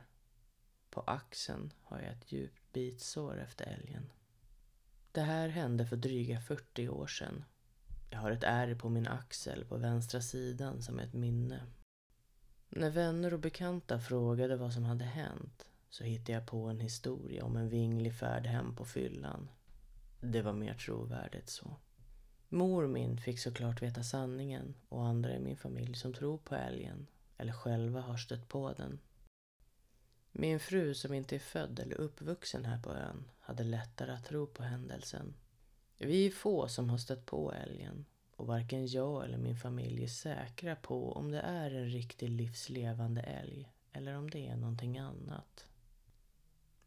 På 0.90 1.02
axeln 1.02 1.74
har 1.82 2.00
jag 2.00 2.12
ett 2.12 2.32
djupt 2.32 2.74
bitsår 2.74 3.40
efter 3.40 3.66
älgen. 3.66 4.10
Det 5.12 5.22
här 5.22 5.50
hände 5.50 5.86
för 5.86 5.96
dryga 5.96 6.42
40 6.42 6.90
år 6.90 7.08
sedan. 7.08 7.46
Jag 8.14 8.20
har 8.20 8.32
ett 8.32 8.44
ärr 8.44 8.76
på 8.76 8.90
min 8.90 9.08
axel 9.08 9.66
på 9.66 9.78
vänstra 9.78 10.22
sidan 10.22 10.82
som 10.82 11.00
ett 11.00 11.14
minne. 11.14 11.64
När 12.70 12.90
vänner 12.90 13.34
och 13.34 13.40
bekanta 13.40 14.00
frågade 14.00 14.56
vad 14.56 14.74
som 14.74 14.84
hade 14.84 15.04
hänt 15.04 15.68
så 15.90 16.04
hittade 16.04 16.32
jag 16.32 16.48
på 16.48 16.66
en 16.66 16.80
historia 16.80 17.46
om 17.46 17.58
en 17.58 17.70
vinglig 17.70 18.16
färd 18.16 18.46
hem 18.46 18.76
på 18.76 18.86
fyllan. 18.86 19.50
Det 20.20 20.42
var 20.42 20.54
mer 20.54 20.74
trovärdigt 20.74 21.50
så. 21.50 21.76
Mor 22.50 22.88
min 22.88 23.18
fick 23.18 23.40
såklart 23.40 23.82
veta 23.82 24.04
sanningen 24.04 24.76
och 24.90 25.06
andra 25.06 25.36
i 25.36 25.40
min 25.40 25.58
familj 25.58 25.96
som 25.96 26.14
tror 26.14 26.38
på 26.38 26.56
älgen 26.56 27.08
eller 27.38 27.54
själva 27.54 28.02
har 28.02 28.18
stött 28.18 28.48
på 28.48 28.74
den. 28.74 29.00
Min 30.32 30.60
fru 30.60 30.94
som 30.94 31.14
inte 31.14 31.36
är 31.36 31.40
född 31.40 31.80
eller 31.80 31.96
uppvuxen 31.96 32.66
här 32.66 32.82
på 32.82 32.94
ön 32.94 33.32
hade 33.40 33.64
lättare 33.64 34.12
att 34.12 34.26
tro 34.26 34.48
på 34.48 34.64
händelsen. 34.64 35.34
Vi 36.04 36.28
är 36.28 36.32
få 36.32 36.68
som 36.68 36.90
har 36.90 36.98
stött 36.98 37.26
på 37.26 37.54
älgen 37.54 38.06
och 38.36 38.48
varken 38.48 38.88
jag 38.88 39.26
eller 39.26 39.38
min 39.38 39.58
familj 39.58 40.04
är 40.04 40.08
säkra 40.08 40.76
på 40.76 41.12
om 41.12 41.32
det 41.32 41.40
är 41.40 41.72
en 41.72 41.86
riktig 41.86 42.30
livslevande 42.30 43.22
älg 43.22 43.74
eller 43.92 44.18
om 44.18 44.30
det 44.30 44.48
är 44.48 44.56
någonting 44.56 44.98
annat. 44.98 45.68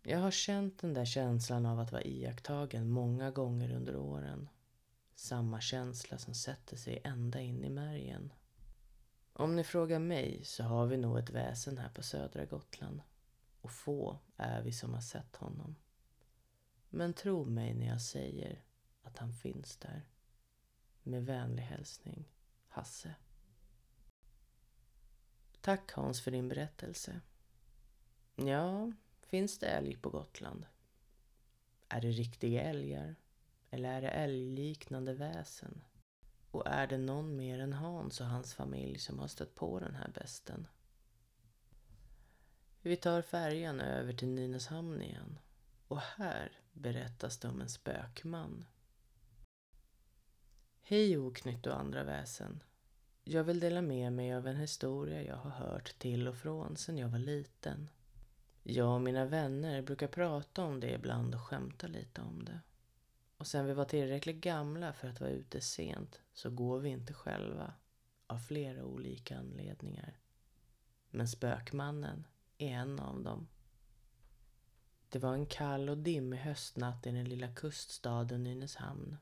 Jag 0.02 0.18
har 0.18 0.30
känt 0.30 0.78
den 0.78 0.94
där 0.94 1.04
känslan 1.04 1.66
av 1.66 1.80
att 1.80 1.92
vara 1.92 2.02
iakttagen 2.02 2.90
många 2.90 3.30
gånger 3.30 3.72
under 3.72 3.96
åren. 3.96 4.48
Samma 5.14 5.60
känsla 5.60 6.18
som 6.18 6.34
sätter 6.34 6.76
sig 6.76 7.00
ända 7.04 7.40
in 7.40 7.64
i 7.64 7.70
märgen. 7.70 8.32
Om 9.32 9.56
ni 9.56 9.64
frågar 9.64 9.98
mig 9.98 10.40
så 10.44 10.62
har 10.62 10.86
vi 10.86 10.96
nog 10.96 11.18
ett 11.18 11.30
väsen 11.30 11.78
här 11.78 11.88
på 11.88 12.02
södra 12.02 12.44
Gotland. 12.44 13.00
Och 13.60 13.70
få 13.70 14.18
är 14.36 14.62
vi 14.62 14.72
som 14.72 14.94
har 14.94 15.00
sett 15.00 15.36
honom. 15.36 15.76
Men 16.90 17.14
tro 17.14 17.44
mig 17.44 17.74
när 17.74 17.86
jag 17.86 18.02
säger 18.02 18.62
att 19.04 19.18
han 19.18 19.32
finns 19.32 19.76
där. 19.76 20.08
Med 21.02 21.26
vänlig 21.26 21.62
hälsning, 21.62 22.28
Hasse. 22.68 23.14
Tack 25.60 25.92
Hans 25.92 26.22
för 26.22 26.30
din 26.30 26.48
berättelse. 26.48 27.20
Ja, 28.36 28.92
finns 29.22 29.58
det 29.58 29.66
älg 29.66 29.96
på 29.96 30.10
Gotland? 30.10 30.66
Är 31.88 32.00
det 32.00 32.10
riktiga 32.10 32.62
älgar? 32.62 33.16
Eller 33.70 33.88
är 33.88 34.00
det 34.00 34.10
älgliknande 34.10 35.14
väsen? 35.14 35.84
Och 36.50 36.66
är 36.66 36.86
det 36.86 36.98
någon 36.98 37.36
mer 37.36 37.58
än 37.58 37.72
Hans 37.72 38.20
och 38.20 38.26
hans 38.26 38.54
familj 38.54 38.98
som 38.98 39.18
har 39.18 39.28
stött 39.28 39.54
på 39.54 39.80
den 39.80 39.94
här 39.94 40.08
besten? 40.08 40.66
Vi 42.80 42.96
tar 42.96 43.22
färjan 43.22 43.80
över 43.80 44.12
till 44.12 44.28
Nynäshamn 44.28 45.02
igen. 45.02 45.38
Och 45.88 46.00
här 46.00 46.52
berättas 46.72 47.38
det 47.38 47.48
om 47.48 47.60
en 47.60 47.68
spökman. 47.68 48.64
Hej 50.86 51.18
oknytt 51.18 51.66
och 51.66 51.80
andra 51.80 52.04
väsen. 52.04 52.62
Jag 53.24 53.44
vill 53.44 53.60
dela 53.60 53.82
med 53.82 54.12
mig 54.12 54.34
av 54.34 54.46
en 54.46 54.56
historia 54.56 55.22
jag 55.22 55.36
har 55.36 55.50
hört 55.50 55.98
till 55.98 56.28
och 56.28 56.36
från 56.36 56.76
sedan 56.76 56.98
jag 56.98 57.08
var 57.08 57.18
liten. 57.18 57.88
Jag 58.62 58.94
och 58.94 59.00
mina 59.00 59.24
vänner 59.24 59.82
brukar 59.82 60.08
prata 60.08 60.64
om 60.64 60.80
det 60.80 60.92
ibland 60.92 61.34
och 61.34 61.40
skämta 61.40 61.86
lite 61.86 62.20
om 62.20 62.44
det. 62.44 62.60
Och 63.36 63.46
sen 63.46 63.66
vi 63.66 63.74
var 63.74 63.84
tillräckligt 63.84 64.36
gamla 64.36 64.92
för 64.92 65.08
att 65.08 65.20
vara 65.20 65.30
ute 65.30 65.60
sent 65.60 66.20
så 66.32 66.50
går 66.50 66.78
vi 66.78 66.88
inte 66.88 67.12
själva. 67.12 67.72
Av 68.26 68.38
flera 68.38 68.84
olika 68.84 69.38
anledningar. 69.38 70.18
Men 71.10 71.28
Spökmannen 71.28 72.26
är 72.58 72.68
en 72.68 73.00
av 73.00 73.22
dem. 73.22 73.48
Det 75.08 75.18
var 75.18 75.34
en 75.34 75.46
kall 75.46 75.88
och 75.88 75.98
dimmig 75.98 76.38
höstnatt 76.38 77.06
i 77.06 77.10
den 77.10 77.28
lilla 77.28 77.54
kuststaden 77.54 78.44
Nynäshamn. 78.44 79.16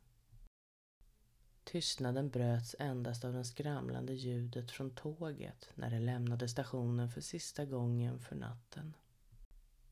Tystnaden 1.64 2.30
bröts 2.30 2.76
endast 2.78 3.24
av 3.24 3.32
det 3.32 3.44
skramlande 3.44 4.12
ljudet 4.12 4.70
från 4.70 4.90
tåget 4.90 5.68
när 5.74 5.90
det 5.90 6.00
lämnade 6.00 6.48
stationen 6.48 7.10
för 7.10 7.20
sista 7.20 7.64
gången 7.64 8.20
för 8.20 8.36
natten. 8.36 8.94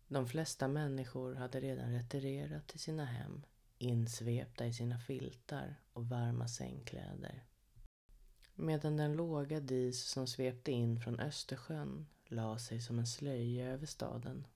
De 0.08 0.26
flesta 0.26 0.68
människor 0.68 1.34
hade 1.34 1.60
redan 1.60 1.92
retirerat 1.92 2.66
till 2.66 2.80
sina 2.80 3.04
hem, 3.04 3.42
insvepta 3.78 4.66
i 4.66 4.72
sina 4.72 4.98
filtar 4.98 5.76
och 5.92 6.08
varma 6.08 6.48
sängkläder. 6.48 7.44
Medan 8.54 8.96
den 8.96 9.12
låga 9.12 9.60
dis 9.60 10.04
som 10.04 10.26
svepte 10.26 10.72
in 10.72 11.00
från 11.00 11.20
Östersjön 11.20 12.06
la 12.26 12.58
sig 12.58 12.80
som 12.80 12.98
en 12.98 13.06
slöja 13.06 13.66
över 13.66 13.86
staden. 13.86 14.46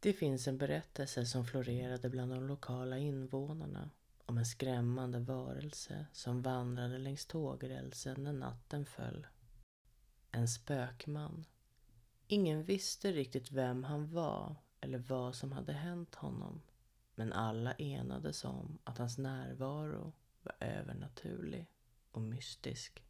Det 0.00 0.12
finns 0.12 0.48
en 0.48 0.58
berättelse 0.58 1.26
som 1.26 1.44
florerade 1.44 2.10
bland 2.10 2.32
de 2.32 2.46
lokala 2.46 2.98
invånarna 2.98 3.90
om 4.26 4.38
en 4.38 4.46
skrämmande 4.46 5.18
varelse 5.18 6.06
som 6.12 6.42
vandrade 6.42 6.98
längs 6.98 7.26
tågrälsen 7.26 8.24
när 8.24 8.32
natten 8.32 8.86
föll. 8.86 9.26
En 10.30 10.48
spökman. 10.48 11.44
Ingen 12.26 12.64
visste 12.64 13.12
riktigt 13.12 13.52
vem 13.52 13.84
han 13.84 14.10
var 14.10 14.56
eller 14.80 14.98
vad 14.98 15.34
som 15.34 15.52
hade 15.52 15.72
hänt 15.72 16.14
honom. 16.14 16.62
Men 17.14 17.32
alla 17.32 17.72
enades 17.72 18.44
om 18.44 18.78
att 18.84 18.98
hans 18.98 19.18
närvaro 19.18 20.12
var 20.42 20.56
övernaturlig 20.60 21.66
och 22.10 22.22
mystisk. 22.22 23.02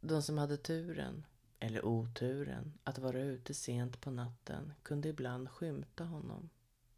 De 0.00 0.22
som 0.22 0.38
hade 0.38 0.56
turen 0.56 1.26
eller 1.58 1.84
oturen 1.84 2.78
att 2.84 2.98
vara 2.98 3.20
ute 3.20 3.54
sent 3.54 4.00
på 4.00 4.10
natten 4.10 4.72
kunde 4.82 5.08
ibland 5.08 5.50
skymta 5.50 6.04
honom. 6.04 6.50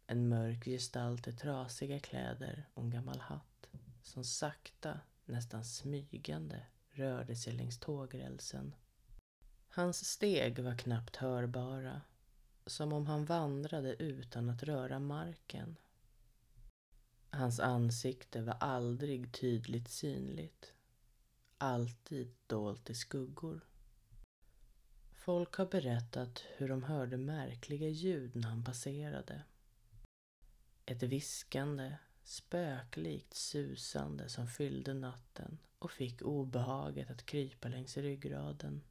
En 0.07 0.29
mörk 0.29 0.65
gestalt 0.65 1.27
i 1.27 1.33
trasiga 1.33 1.99
kläder 1.99 2.69
och 2.73 2.83
en 2.83 2.89
gammal 2.89 3.19
hatt 3.19 3.69
som 4.03 4.23
sakta, 4.23 4.99
nästan 5.25 5.63
smygande, 5.63 6.65
rörde 6.89 7.35
sig 7.35 7.53
längs 7.53 7.79
tågrälsen. 7.79 8.75
Hans 9.67 10.05
steg 10.05 10.59
var 10.59 10.77
knappt 10.77 11.15
hörbara, 11.15 12.01
som 12.65 12.93
om 12.93 13.07
han 13.07 13.25
vandrade 13.25 13.95
utan 14.03 14.49
att 14.49 14.63
röra 14.63 14.99
marken. 14.99 15.75
Hans 17.29 17.59
ansikte 17.59 18.41
var 18.41 18.53
aldrig 18.53 19.33
tydligt 19.33 19.89
synligt, 19.89 20.73
alltid 21.57 22.35
dolt 22.47 22.89
i 22.89 22.95
skuggor. 22.95 23.67
Folk 25.11 25.55
har 25.55 25.65
berättat 25.65 26.43
hur 26.57 26.69
de 26.69 26.83
hörde 26.83 27.17
märkliga 27.17 27.87
ljud 27.87 28.35
när 28.35 28.49
han 28.49 28.63
passerade. 28.63 29.43
Ett 30.85 31.03
viskande, 31.03 31.97
spöklikt 32.23 33.33
susande 33.33 34.29
som 34.29 34.47
fyllde 34.47 34.93
natten 34.93 35.57
och 35.79 35.91
fick 35.91 36.21
obehaget 36.21 37.09
att 37.09 37.25
krypa 37.25 37.67
längs 37.67 37.97
ryggraden. 37.97 38.81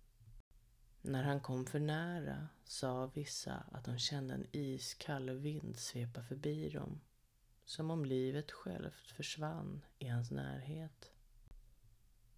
När 1.02 1.22
han 1.22 1.40
kom 1.40 1.66
för 1.66 1.78
nära 1.78 2.48
sa 2.64 3.06
vissa 3.06 3.54
att 3.72 3.84
de 3.84 3.98
kände 3.98 4.34
en 4.34 4.46
iskall 4.52 5.30
vind 5.30 5.76
svepa 5.76 6.22
förbi 6.22 6.68
dem. 6.68 7.00
Som 7.64 7.90
om 7.90 8.04
livet 8.04 8.52
självt 8.52 9.10
försvann 9.10 9.84
i 9.98 10.08
hans 10.08 10.30
närhet. 10.30 11.12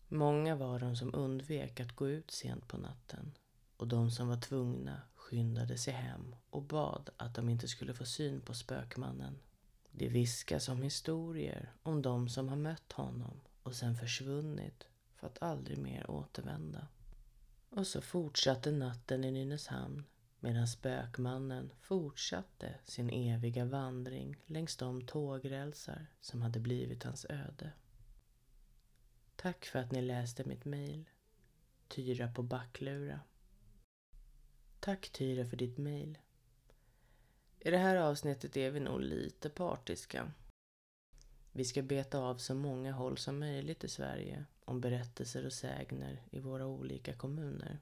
Många 0.08 0.56
var 0.56 0.78
de 0.78 0.96
som 0.96 1.14
undvek 1.14 1.80
att 1.80 1.96
gå 1.96 2.08
ut 2.08 2.30
sent 2.30 2.68
på 2.68 2.78
natten 2.78 3.32
och 3.76 3.88
de 3.88 4.10
som 4.10 4.28
var 4.28 4.36
tvungna 4.36 5.02
skyndade 5.14 5.78
sig 5.78 5.92
hem 5.92 6.36
och 6.50 6.62
bad 6.62 7.10
att 7.16 7.34
de 7.34 7.48
inte 7.48 7.68
skulle 7.68 7.94
få 7.94 8.04
syn 8.04 8.40
på 8.40 8.54
spökmannen. 8.54 9.38
Det 9.90 10.08
viskas 10.08 10.68
om 10.68 10.82
historier 10.82 11.72
om 11.82 12.02
de 12.02 12.28
som 12.28 12.48
har 12.48 12.56
mött 12.56 12.92
honom 12.92 13.40
och 13.62 13.74
sen 13.74 13.96
försvunnit 13.96 14.86
för 15.14 15.26
att 15.26 15.42
aldrig 15.42 15.78
mer 15.78 16.10
återvända. 16.10 16.88
Och 17.70 17.86
så 17.86 18.00
fortsatte 18.00 18.70
natten 18.72 19.24
i 19.24 19.30
Nynäshamn 19.30 20.04
medan 20.40 20.68
spökmannen 20.68 21.72
fortsatte 21.80 22.74
sin 22.84 23.10
eviga 23.10 23.64
vandring 23.64 24.36
längs 24.46 24.76
de 24.76 25.06
tågrälsar 25.06 26.06
som 26.20 26.42
hade 26.42 26.60
blivit 26.60 27.04
hans 27.04 27.26
öde. 27.28 27.72
Tack 29.36 29.64
för 29.64 29.78
att 29.78 29.92
ni 29.92 30.02
läste 30.02 30.44
mitt 30.44 30.64
mejl. 30.64 31.10
Tyra 31.88 32.32
på 32.32 32.42
Backlura. 32.42 33.20
Tack 34.84 35.10
Tyra 35.10 35.44
för 35.44 35.56
ditt 35.56 35.78
mejl. 35.78 36.18
I 37.60 37.70
det 37.70 37.78
här 37.78 37.96
avsnittet 37.96 38.56
är 38.56 38.70
vi 38.70 38.80
nog 38.80 39.00
lite 39.00 39.50
partiska. 39.50 40.32
Vi 41.52 41.64
ska 41.64 41.82
beta 41.82 42.18
av 42.18 42.36
så 42.36 42.54
många 42.54 42.92
håll 42.92 43.18
som 43.18 43.38
möjligt 43.38 43.84
i 43.84 43.88
Sverige 43.88 44.44
om 44.64 44.80
berättelser 44.80 45.46
och 45.46 45.52
sägner 45.52 46.22
i 46.30 46.40
våra 46.40 46.66
olika 46.66 47.12
kommuner. 47.12 47.78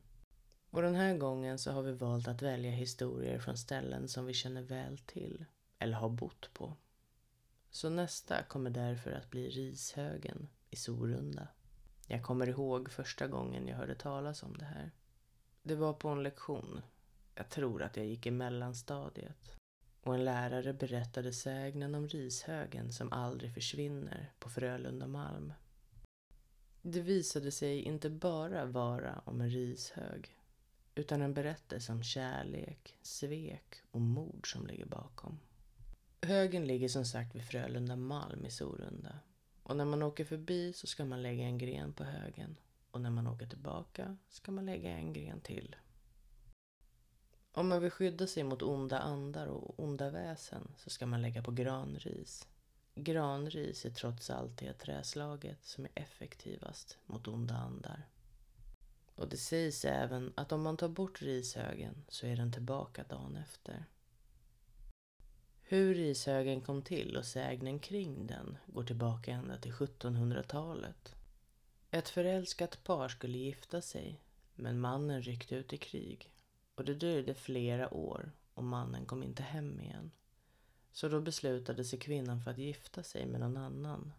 Och 0.71 0.83
den 0.83 0.95
här 0.95 1.17
gången 1.17 1.59
så 1.59 1.73
har 1.73 1.83
vi 1.83 1.93
valt 1.93 2.29
att 2.29 2.43
välja 2.43 2.71
historier 2.71 3.39
från 3.39 3.57
ställen 3.57 4.09
som 4.09 4.27
vi 4.27 4.35
känner 4.35 4.63
väl 4.63 4.99
till 4.99 5.45
eller 5.79 5.95
har 5.95 6.09
bott 6.09 6.51
på. 6.55 6.77
Så 7.71 7.91
nästa 7.91 8.43
kommer 8.43 8.71
därför 8.71 9.13
att 9.13 9.31
bli 9.31 9.51
Rishögen 9.51 10.49
i 10.71 10.77
Sorunda. 10.77 11.49
Jag 12.07 12.23
kommer 12.23 12.49
ihåg 12.49 12.91
första 12.91 13.27
gången 13.27 13.69
jag 13.69 13.77
hörde 13.77 13.95
talas 13.95 14.43
om 14.43 14.57
det 14.57 14.65
här. 14.65 14.91
Det 15.63 15.75
var 15.75 15.93
på 15.93 16.09
en 16.09 16.23
lektion. 16.23 16.83
Jag 17.35 17.49
tror 17.49 17.83
att 17.83 17.97
jag 17.97 18.07
gick 18.07 18.27
i 18.27 18.31
mellanstadiet. 18.31 19.57
Och 20.03 20.15
en 20.15 20.25
lärare 20.25 20.73
berättade 20.73 21.33
sägnen 21.33 21.95
om 21.95 22.09
Rishögen 22.09 22.93
som 22.93 23.12
aldrig 23.12 23.55
försvinner 23.55 24.33
på 24.39 24.51
Frölunda 24.51 25.07
Malm. 25.07 25.53
Det 26.83 27.01
visade 27.01 27.51
sig 27.51 27.83
inte 27.83 28.11
bara 28.11 28.65
vara 28.65 29.23
om 29.25 29.41
en 29.41 29.51
rishög 29.51 30.37
utan 30.95 31.23
en 31.23 31.35
berättelse 31.35 31.93
om 31.93 32.03
kärlek, 32.03 32.99
svek 33.03 33.83
och 33.91 34.01
mord 34.01 34.53
som 34.53 34.67
ligger 34.67 34.87
bakom. 34.87 35.39
Högen 36.23 36.67
ligger 36.67 36.89
som 36.89 37.05
sagt 37.05 37.35
vid 37.35 37.45
Frölunda 37.45 37.97
Malm 37.97 38.47
i 38.47 38.51
Sorunda. 38.51 39.19
Och 39.62 39.77
när 39.77 39.85
man 39.85 40.03
åker 40.03 40.25
förbi 40.25 40.73
så 40.73 40.87
ska 40.87 41.05
man 41.05 41.23
lägga 41.23 41.45
en 41.45 41.59
gren 41.59 41.93
på 41.93 42.05
högen. 42.05 42.57
Och 42.91 43.01
när 43.01 43.11
man 43.11 43.27
åker 43.27 43.47
tillbaka 43.47 44.17
ska 44.29 44.53
man 44.53 44.67
lägga 44.67 44.91
en 44.91 45.12
gren 45.12 45.41
till. 45.41 45.77
Om 47.55 47.69
man 47.69 47.83
vill 47.83 47.91
skydda 47.91 48.27
sig 48.27 48.43
mot 48.43 48.63
onda 48.63 48.99
andar 48.99 49.47
och 49.47 49.81
onda 49.81 50.11
väsen 50.11 50.75
så 50.77 50.91
ska 50.91 51.07
man 51.07 51.23
lägga 51.23 51.43
på 51.43 51.51
granris. 51.51 52.49
Granris 52.95 53.85
är 53.85 53.91
trots 53.91 54.31
allt 54.31 54.59
det 54.59 54.73
träslaget 54.73 55.65
som 55.65 55.85
är 55.85 55.91
effektivast 55.95 56.99
mot 57.07 57.29
onda 57.29 57.55
andar. 57.55 58.09
Och 59.15 59.29
det 59.29 59.37
sägs 59.37 59.85
även 59.85 60.33
att 60.35 60.53
om 60.53 60.63
man 60.63 60.77
tar 60.77 60.89
bort 60.89 61.23
rishögen 61.23 62.05
så 62.09 62.27
är 62.27 62.37
den 62.37 62.53
tillbaka 62.53 63.05
dagen 63.09 63.37
efter. 63.37 63.85
Hur 65.63 65.95
rishögen 65.95 66.61
kom 66.61 66.83
till 66.83 67.17
och 67.17 67.25
sägnen 67.25 67.79
kring 67.79 68.27
den 68.27 68.59
går 68.67 68.85
tillbaka 68.85 69.33
ända 69.33 69.59
till 69.59 69.73
1700-talet. 69.73 71.15
Ett 71.91 72.09
förälskat 72.09 72.85
par 72.85 73.09
skulle 73.09 73.39
gifta 73.39 73.81
sig, 73.81 74.21
men 74.55 74.81
mannen 74.81 75.23
ryckte 75.23 75.55
ut 75.55 75.73
i 75.73 75.77
krig. 75.77 76.33
Och 76.75 76.85
det 76.85 76.95
dröjde 76.95 77.35
flera 77.35 77.95
år 77.95 78.33
och 78.55 78.64
mannen 78.64 79.07
kom 79.07 79.23
inte 79.23 79.43
hem 79.43 79.81
igen. 79.81 80.11
Så 80.93 81.09
då 81.09 81.21
beslutade 81.21 81.85
sig 81.85 81.99
kvinnan 81.99 82.41
för 82.41 82.50
att 82.50 82.59
gifta 82.59 83.02
sig 83.02 83.26
med 83.26 83.41
någon 83.41 83.57
annan. 83.57 84.12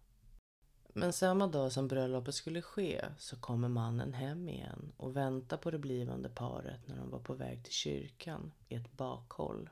Men 0.96 1.14
samma 1.14 1.48
dag 1.48 1.72
som 1.72 1.88
bröllopet 1.88 2.36
skulle 2.36 2.62
ske 2.62 3.06
så 3.18 3.40
kommer 3.40 3.68
mannen 3.68 4.14
hem 4.14 4.50
igen 4.50 4.92
och 4.98 5.16
väntar 5.16 5.58
på 5.58 5.72
det 5.72 5.80
blivande 5.80 6.30
paret 6.30 6.88
när 6.88 6.98
de 6.98 7.10
var 7.10 7.20
på 7.20 7.34
väg 7.34 7.64
till 7.64 7.74
kyrkan 7.74 8.52
i 8.70 8.76
ett 8.76 8.92
bakhåll. 8.92 9.70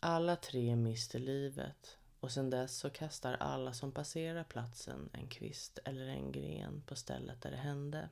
Alla 0.00 0.36
tre 0.36 0.76
mister 0.76 1.18
livet 1.18 1.98
och 2.20 2.30
sedan 2.30 2.50
dess 2.50 2.78
så 2.78 2.90
kastar 2.90 3.34
alla 3.34 3.72
som 3.72 3.92
passerar 3.92 4.44
platsen 4.44 5.10
en 5.12 5.28
kvist 5.28 5.78
eller 5.84 6.06
en 6.06 6.32
gren 6.32 6.82
på 6.86 6.96
stället 6.96 7.42
där 7.42 7.50
det 7.50 7.56
hände. 7.56 8.08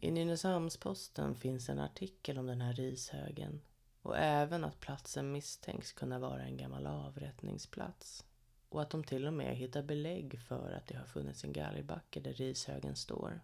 I 0.00 0.10
Nynäshamns-Posten 0.10 1.34
finns 1.34 1.68
en 1.68 1.78
artikel 1.78 2.38
om 2.38 2.46
den 2.46 2.60
här 2.60 2.72
rishögen 2.72 3.60
och 4.02 4.18
även 4.18 4.64
att 4.64 4.80
platsen 4.80 5.32
misstänks 5.32 5.92
kunna 5.92 6.18
vara 6.18 6.42
en 6.42 6.56
gammal 6.56 6.86
avrättningsplats 6.86 8.24
och 8.68 8.82
att 8.82 8.90
de 8.90 9.04
till 9.04 9.26
och 9.26 9.32
med 9.32 9.56
hittar 9.56 9.82
belägg 9.82 10.40
för 10.40 10.72
att 10.72 10.86
det 10.86 10.96
har 10.96 11.06
funnits 11.06 11.44
en 11.44 11.52
galgbacke 11.52 12.20
där 12.20 12.32
rishögen 12.32 12.96
står. 12.96 13.40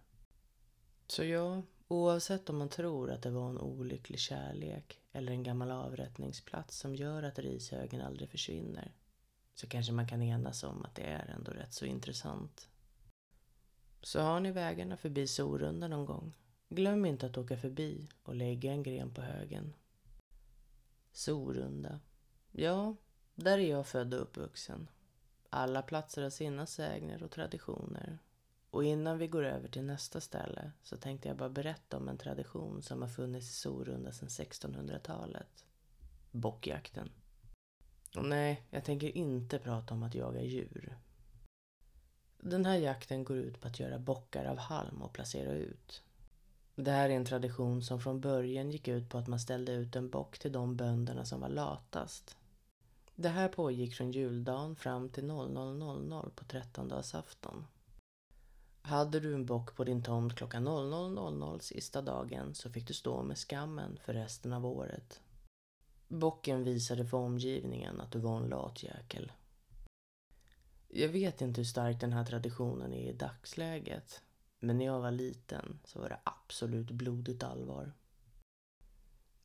Så 1.07 1.25
ja, 1.25 1.63
oavsett 1.89 2.51
om 2.51 2.59
man 2.59 2.69
tror 2.69 3.11
att 3.11 3.23
det 3.23 3.31
var 3.31 3.51
en 3.51 3.59
olycklig 3.59 4.19
kärlek 4.19 5.01
eller 5.12 5.33
en 5.33 5.43
gammal 5.43 5.71
avrättningsplats 5.71 6.79
som 6.79 6.95
gör 6.95 7.23
att 7.23 7.38
rishögen 7.38 8.01
aldrig 8.01 8.31
försvinner 8.31 8.93
så 9.55 9.69
kanske 9.69 9.93
man 9.93 10.09
kan 10.09 10.23
enas 10.23 10.65
om 10.65 10.85
att 10.85 10.95
det 10.95 11.03
är 11.03 11.27
ändå 11.27 11.53
rätt 11.53 11.73
så 11.73 11.85
intressant. 11.85 12.69
Så 14.03 14.21
har 14.21 14.41
ni 14.41 14.53
vägarna 14.53 14.97
förbi 14.97 15.27
Sorunda 15.27 15.88
någon 15.88 16.07
gång, 16.07 16.35
glöm 16.75 17.07
inte 17.07 17.27
att 17.27 17.39
åka 17.39 17.57
förbi 17.57 18.09
och 18.23 18.35
lägga 18.35 18.73
en 18.73 18.83
gren 18.83 19.15
på 19.15 19.23
högen. 19.23 19.75
Sorunda. 21.13 22.01
Ja, 22.51 22.97
där 23.35 23.59
är 23.59 23.71
jag 23.71 23.87
född 23.87 24.15
och 24.15 24.23
uppvuxen. 24.23 24.91
Alla 25.51 25.83
platser 25.83 26.23
har 26.23 26.31
sina 26.31 26.67
sägner 26.67 27.23
och 27.23 27.31
traditioner. 27.31 28.19
Och 28.71 28.85
innan 28.85 29.19
vi 29.19 29.29
går 29.29 29.45
över 29.45 29.69
till 29.69 29.85
nästa 29.85 30.21
ställe 30.21 30.73
så 30.83 30.97
tänkte 30.97 31.29
jag 31.29 31.37
bara 31.37 31.49
berätta 31.49 31.97
om 31.97 32.09
en 32.09 32.19
tradition 32.19 32.83
som 32.83 33.03
har 33.03 33.09
funnits 33.09 33.51
i 33.51 33.53
Sorunda 33.53 34.13
sedan 34.13 34.29
1600-talet. 34.29 35.65
Bockjakten. 36.31 37.11
Och 38.17 38.25
nej, 38.25 38.67
jag 38.71 38.85
tänker 38.85 39.17
inte 39.17 39.59
prata 39.59 39.95
om 39.95 40.03
att 40.03 40.15
jaga 40.15 40.43
djur. 40.43 40.99
Den 42.41 42.65
här 42.65 42.77
jakten 42.77 43.25
går 43.25 43.37
ut 43.37 43.61
på 43.61 43.69
att 43.69 43.81
göra 43.81 43.99
bockar 43.99 44.45
av 44.45 44.59
halm 44.59 45.03
och 45.03 45.13
placera 45.13 45.53
ut. 45.53 46.03
Det 46.75 46.91
här 46.91 47.11
är 47.11 47.15
en 47.15 47.25
tradition 47.25 47.83
som 47.83 48.01
från 48.01 48.21
början 48.21 48.71
gick 48.71 48.89
ut 48.89 49.09
på 49.09 49.19
att 49.19 49.27
man 49.27 49.41
ställde 49.41 49.73
ut 49.73 49.97
en 49.97 50.11
bock 50.11 50.39
till 50.39 50.53
de 50.53 50.77
bönderna 50.77 51.25
som 51.25 51.41
var 51.41 51.49
latast. 51.49 52.37
Det 53.15 53.29
här 53.29 53.49
pågick 53.49 53.95
från 53.95 54.13
juldagen 54.13 54.77
fram 54.77 55.09
till 55.09 55.25
00.00 55.25 56.31
på 56.31 56.45
trettondagsafton. 56.45 57.67
Hade 58.83 59.21
du 59.21 59.35
en 59.35 59.47
bock 59.47 59.77
på 59.77 59.85
din 59.85 60.03
tomt 60.03 60.37
klockan 60.37 60.69
00.00 60.69 61.59
sista 61.59 62.03
dagen 62.03 62.55
så 62.55 62.71
fick 62.71 62.89
du 62.89 62.95
stå 62.95 63.23
med 63.23 63.39
skammen 63.39 63.99
för 64.05 64.13
resten 64.13 64.53
av 64.53 64.67
året. 64.67 65.21
Bocken 66.09 66.65
visade 66.65 67.07
för 67.07 67.17
omgivningen 67.17 68.01
att 68.01 68.13
du 68.13 68.19
var 68.19 68.37
en 68.37 68.49
lat 68.49 68.83
jäkel. 68.83 69.33
Jag 70.89 71.09
vet 71.09 71.41
inte 71.41 71.61
hur 71.61 71.67
stark 71.67 72.01
den 72.01 72.13
här 72.13 72.25
traditionen 72.25 72.93
är 72.93 73.11
i 73.11 73.13
dagsläget. 73.13 74.23
Men 74.64 74.79
när 74.79 74.85
jag 74.85 75.01
var 75.01 75.11
liten 75.11 75.79
så 75.85 76.01
var 76.01 76.09
det 76.09 76.20
absolut 76.25 76.90
blodigt 76.90 77.42
allvar. 77.42 77.92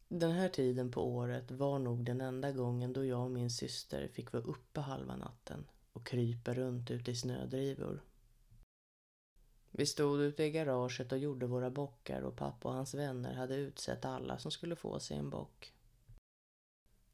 Den 0.08 0.32
här 0.32 0.50
tiden 0.50 0.92
på 0.92 1.16
året 1.16 1.52
var 1.52 1.80
nog 1.80 2.06
den 2.06 2.22
enda 2.22 2.52
gången 2.52 2.94
då 2.94 3.06
jag 3.06 3.24
och 3.24 3.32
min 3.32 3.52
syster 3.52 4.08
fick 4.08 4.34
vara 4.34 4.44
uppe 4.44 4.80
halva 4.80 5.16
natten 5.16 5.68
och 5.94 6.06
krypa 6.08 6.54
runt 6.54 6.92
ute 6.92 7.12
i 7.12 7.16
snödrivor. 7.16 8.04
Vi 9.72 9.86
stod 9.86 10.22
ute 10.22 10.44
i 10.44 10.52
garaget 10.52 11.12
och 11.12 11.18
gjorde 11.18 11.46
våra 11.46 11.70
bockar 11.70 12.22
och 12.22 12.36
pappa 12.36 12.68
och 12.70 12.76
hans 12.76 12.94
vänner 12.94 13.34
hade 13.34 13.56
utsett 13.56 14.06
alla 14.06 14.40
som 14.40 14.52
skulle 14.52 14.76
få 14.76 15.00
sig 15.00 15.18
en 15.18 15.30
bock. 15.30 15.74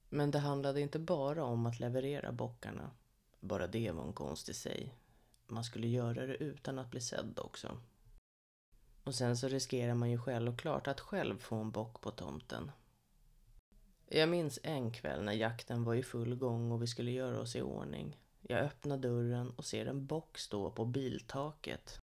Men 0.09 0.31
det 0.31 0.39
handlade 0.39 0.81
inte 0.81 0.99
bara 0.99 1.43
om 1.43 1.65
att 1.65 1.79
leverera 1.79 2.31
bockarna. 2.31 2.91
Bara 3.39 3.67
det 3.67 3.91
var 3.91 4.03
en 4.03 4.13
konst 4.13 4.49
i 4.49 4.53
sig. 4.53 4.93
Man 5.47 5.63
skulle 5.63 5.87
göra 5.87 6.25
det 6.25 6.35
utan 6.35 6.79
att 6.79 6.91
bli 6.91 7.01
sedd 7.01 7.39
också. 7.39 7.77
Och 9.03 9.15
sen 9.15 9.37
så 9.37 9.47
riskerar 9.47 9.93
man 9.93 10.11
ju 10.11 10.17
självklart 10.17 10.87
att 10.87 10.99
själv 10.99 11.37
få 11.37 11.55
en 11.55 11.71
bock 11.71 12.01
på 12.01 12.11
tomten. 12.11 12.71
Jag 14.07 14.29
minns 14.29 14.59
en 14.63 14.91
kväll 14.91 15.23
när 15.23 15.33
jakten 15.33 15.83
var 15.83 15.95
i 15.95 16.03
full 16.03 16.35
gång 16.35 16.71
och 16.71 16.81
vi 16.81 16.87
skulle 16.87 17.11
göra 17.11 17.39
oss 17.39 17.55
i 17.55 17.61
ordning. 17.61 18.17
Jag 18.41 18.59
öppnar 18.59 18.97
dörren 18.97 19.49
och 19.49 19.65
ser 19.65 19.85
en 19.85 20.05
bock 20.05 20.37
stå 20.37 20.71
på 20.71 20.85
biltaket. 20.85 21.99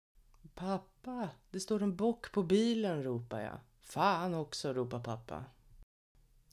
Pappa, 0.54 1.28
det 1.50 1.60
står 1.60 1.82
en 1.82 1.96
bock 1.96 2.32
på 2.32 2.42
bilen, 2.42 3.02
ropar 3.02 3.40
jag. 3.40 3.58
Fan 3.80 4.34
också, 4.34 4.72
ropar 4.72 5.00
pappa. 5.00 5.44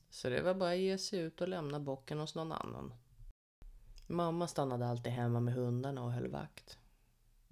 Så 0.09 0.29
det 0.29 0.41
var 0.41 0.53
bara 0.53 0.71
att 0.71 0.77
ge 0.77 0.97
sig 0.97 1.19
ut 1.19 1.41
och 1.41 1.47
lämna 1.47 1.79
bocken 1.79 2.19
hos 2.19 2.35
någon 2.35 2.51
annan. 2.51 2.93
Mamma 4.07 4.47
stannade 4.47 4.87
alltid 4.87 5.11
hemma 5.11 5.39
med 5.39 5.53
hundarna 5.53 6.03
och 6.03 6.11
höll 6.11 6.27
vakt. 6.27 6.77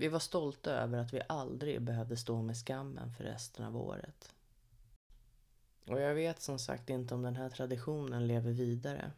Vi 0.02 0.08
var 0.08 0.20
stolta 0.20 0.72
över 0.72 0.98
att 0.98 1.14
vi 1.14 1.22
aldrig 1.30 1.82
behövde 1.82 2.18
stå 2.18 2.42
med 2.42 2.58
skammen 2.58 3.14
för 3.14 3.24
resten 3.24 3.66
av 3.66 3.78
året. 3.78 4.36
Och 5.86 6.02
jag 6.02 6.16
vet 6.16 6.42
som 6.42 6.60
sagt 6.60 6.90
inte 6.90 7.14
om 7.14 7.22
den 7.22 7.36
här 7.36 7.50
traditionen 7.50 8.28
lever 8.28 8.52
vidare. 8.52 9.12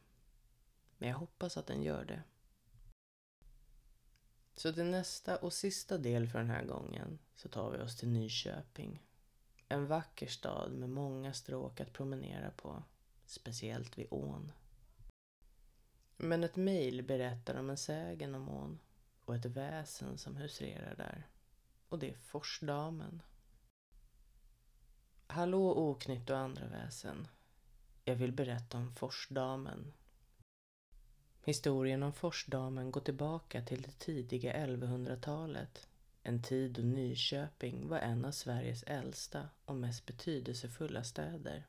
Men 0.97 1.09
jag 1.09 1.17
hoppas 1.17 1.57
att 1.57 1.67
den 1.67 1.83
gör 1.83 2.05
det. 2.05 2.23
Så 4.55 4.73
till 4.73 4.85
nästa 4.85 5.37
och 5.37 5.53
sista 5.53 5.97
del 5.97 6.27
för 6.27 6.39
den 6.39 6.49
här 6.49 6.65
gången 6.65 7.19
så 7.35 7.49
tar 7.49 7.71
vi 7.71 7.83
oss 7.83 7.97
till 7.97 8.09
Nyköping. 8.09 9.03
En 9.69 9.87
vacker 9.87 10.27
stad 10.27 10.71
med 10.71 10.89
många 10.89 11.33
stråk 11.33 11.81
att 11.81 11.93
promenera 11.93 12.51
på, 12.51 12.83
speciellt 13.25 13.97
vid 13.97 14.07
ån. 14.09 14.51
Men 16.17 16.43
ett 16.43 16.55
mejl 16.55 17.03
berättar 17.03 17.55
om 17.55 17.69
en 17.69 17.77
sägen 17.77 18.35
om 18.35 18.49
ån 18.49 18.79
och 19.25 19.35
ett 19.35 19.45
väsen 19.45 20.17
som 20.17 20.35
huserar 20.35 20.95
där. 20.95 21.27
Och 21.89 21.99
det 21.99 22.09
är 22.09 22.17
Forsdamen. 22.17 23.21
Hallå 25.27 25.73
oknytt 25.75 26.29
och 26.29 26.37
andra 26.37 26.67
väsen. 26.67 27.27
Jag 28.05 28.15
vill 28.15 28.31
berätta 28.31 28.77
om 28.77 28.95
Forsdamen. 28.95 29.93
Historien 31.45 32.03
om 32.03 32.13
Forsdamen 32.13 32.91
går 32.91 33.01
tillbaka 33.01 33.61
till 33.61 33.81
det 33.81 33.99
tidiga 33.99 34.65
1100-talet. 34.65 35.87
En 36.23 36.43
tid 36.43 36.71
då 36.71 36.81
Nyköping 36.81 37.87
var 37.87 37.99
en 37.99 38.25
av 38.25 38.31
Sveriges 38.31 38.83
äldsta 38.83 39.49
och 39.65 39.75
mest 39.75 40.05
betydelsefulla 40.05 41.03
städer. 41.03 41.67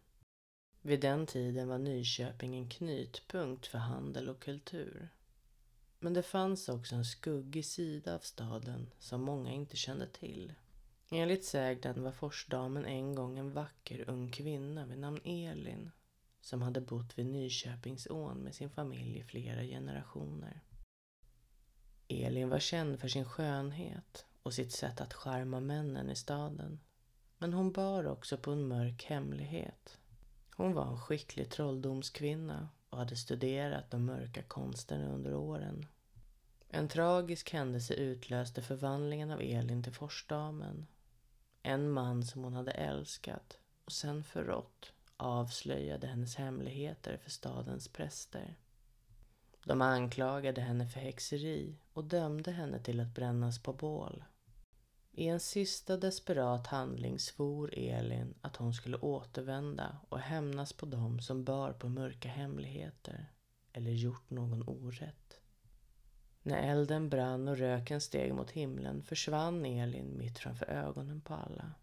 Vid 0.83 1.01
den 1.01 1.27
tiden 1.27 1.69
var 1.69 1.79
Nyköping 1.79 2.57
en 2.57 2.69
knytpunkt 2.69 3.67
för 3.67 3.79
handel 3.79 4.29
och 4.29 4.43
kultur. 4.43 5.09
Men 6.05 6.15
det 6.15 6.23
fanns 6.23 6.69
också 6.69 6.95
en 6.95 7.05
skuggig 7.05 7.65
sida 7.65 8.15
av 8.15 8.19
staden 8.19 8.91
som 8.99 9.23
många 9.23 9.53
inte 9.53 9.77
kände 9.77 10.07
till. 10.07 10.53
Enligt 11.11 11.45
sägnen 11.45 12.03
var 12.03 12.13
Forsdamen 12.13 12.85
en 12.85 13.15
gång 13.15 13.39
en 13.39 13.53
vacker 13.53 14.11
ung 14.11 14.31
kvinna 14.31 14.87
vid 14.87 14.99
namn 14.99 15.21
Elin 15.25 15.91
som 16.41 16.63
hade 16.63 16.81
bott 16.81 17.19
vid 17.19 17.27
Nyköpingsån 17.27 18.39
med 18.39 18.55
sin 18.55 18.71
familj 18.71 19.19
i 19.19 19.23
flera 19.23 19.63
generationer. 19.63 20.61
Elin 22.09 22.49
var 22.49 22.59
känd 22.59 23.01
för 23.01 23.09
sin 23.09 23.25
skönhet 23.25 24.27
och 24.43 24.55
sitt 24.55 24.73
sätt 24.73 25.01
att 25.01 25.15
charma 25.15 25.61
männen 25.61 26.11
i 26.11 26.17
staden. 26.17 26.81
Men 27.39 27.53
hon 27.53 27.73
bar 27.73 28.07
också 28.07 28.39
på 28.39 28.51
en 28.51 28.69
mörk 28.69 29.05
hemlighet. 29.05 29.99
Hon 30.57 30.73
var 30.73 30.87
en 30.87 31.01
skicklig 31.01 31.51
trolldomskvinna 31.51 32.69
och 32.91 32.99
hade 32.99 33.17
studerat 33.17 33.91
de 33.91 34.05
mörka 34.05 34.43
konsterna 34.43 35.09
under 35.09 35.35
åren. 35.35 35.87
En 36.77 36.89
tragisk 36.89 37.53
händelse 37.53 37.95
utlöste 37.95 38.63
förvandlingen 38.63 39.31
av 39.31 39.41
Elin 39.41 39.83
till 39.83 39.93
Forsdamen. 39.93 40.87
En 41.63 41.91
man 41.91 42.25
som 42.25 42.45
hon 42.45 42.55
hade 42.55 42.71
älskat 42.71 43.59
och 43.85 43.93
sen 43.93 44.25
förrått 44.25 44.93
avslöjade 45.17 46.07
hennes 46.07 46.37
hemligheter 46.37 47.17
för 47.17 47.31
stadens 47.31 47.89
präster. 47.89 48.57
De 49.65 49.83
anklagade 49.83 50.61
henne 50.61 50.89
för 50.89 51.01
häxeri 51.01 51.79
och 51.93 52.05
dömde 52.05 52.51
henne 52.51 52.79
till 52.79 53.01
att 53.01 53.15
brännas 53.15 53.63
på 53.63 53.73
bål. 53.73 54.25
I 55.13 55.29
en 55.29 55.41
sista 55.41 55.97
desperat 55.97 56.67
handling 56.67 57.19
svor 57.19 57.75
Elin 57.75 58.35
att 58.41 58.57
hon 58.57 58.75
skulle 58.75 58.97
återvända 58.97 59.99
och 60.09 60.19
hämnas 60.19 60.73
på 60.73 60.87
dem 60.87 61.21
som 61.21 61.45
bar 61.45 61.73
på 61.73 61.89
mörka 61.89 62.29
hemligheter 62.29 63.33
eller 63.73 63.91
gjort 63.91 64.31
någon 64.31 64.69
orätt. 64.69 65.41
När 66.47 66.71
elden 66.71 67.09
brann 67.09 67.49
och 67.49 67.57
röken 67.57 68.01
steg 68.01 68.35
mot 68.35 68.51
himlen 68.51 69.03
försvann 69.03 69.65
Elin 69.65 70.19
mitt 70.19 70.39
framför 70.39 70.67
ögonen 70.67 71.21
på 71.21 71.35
alla. 71.35 71.75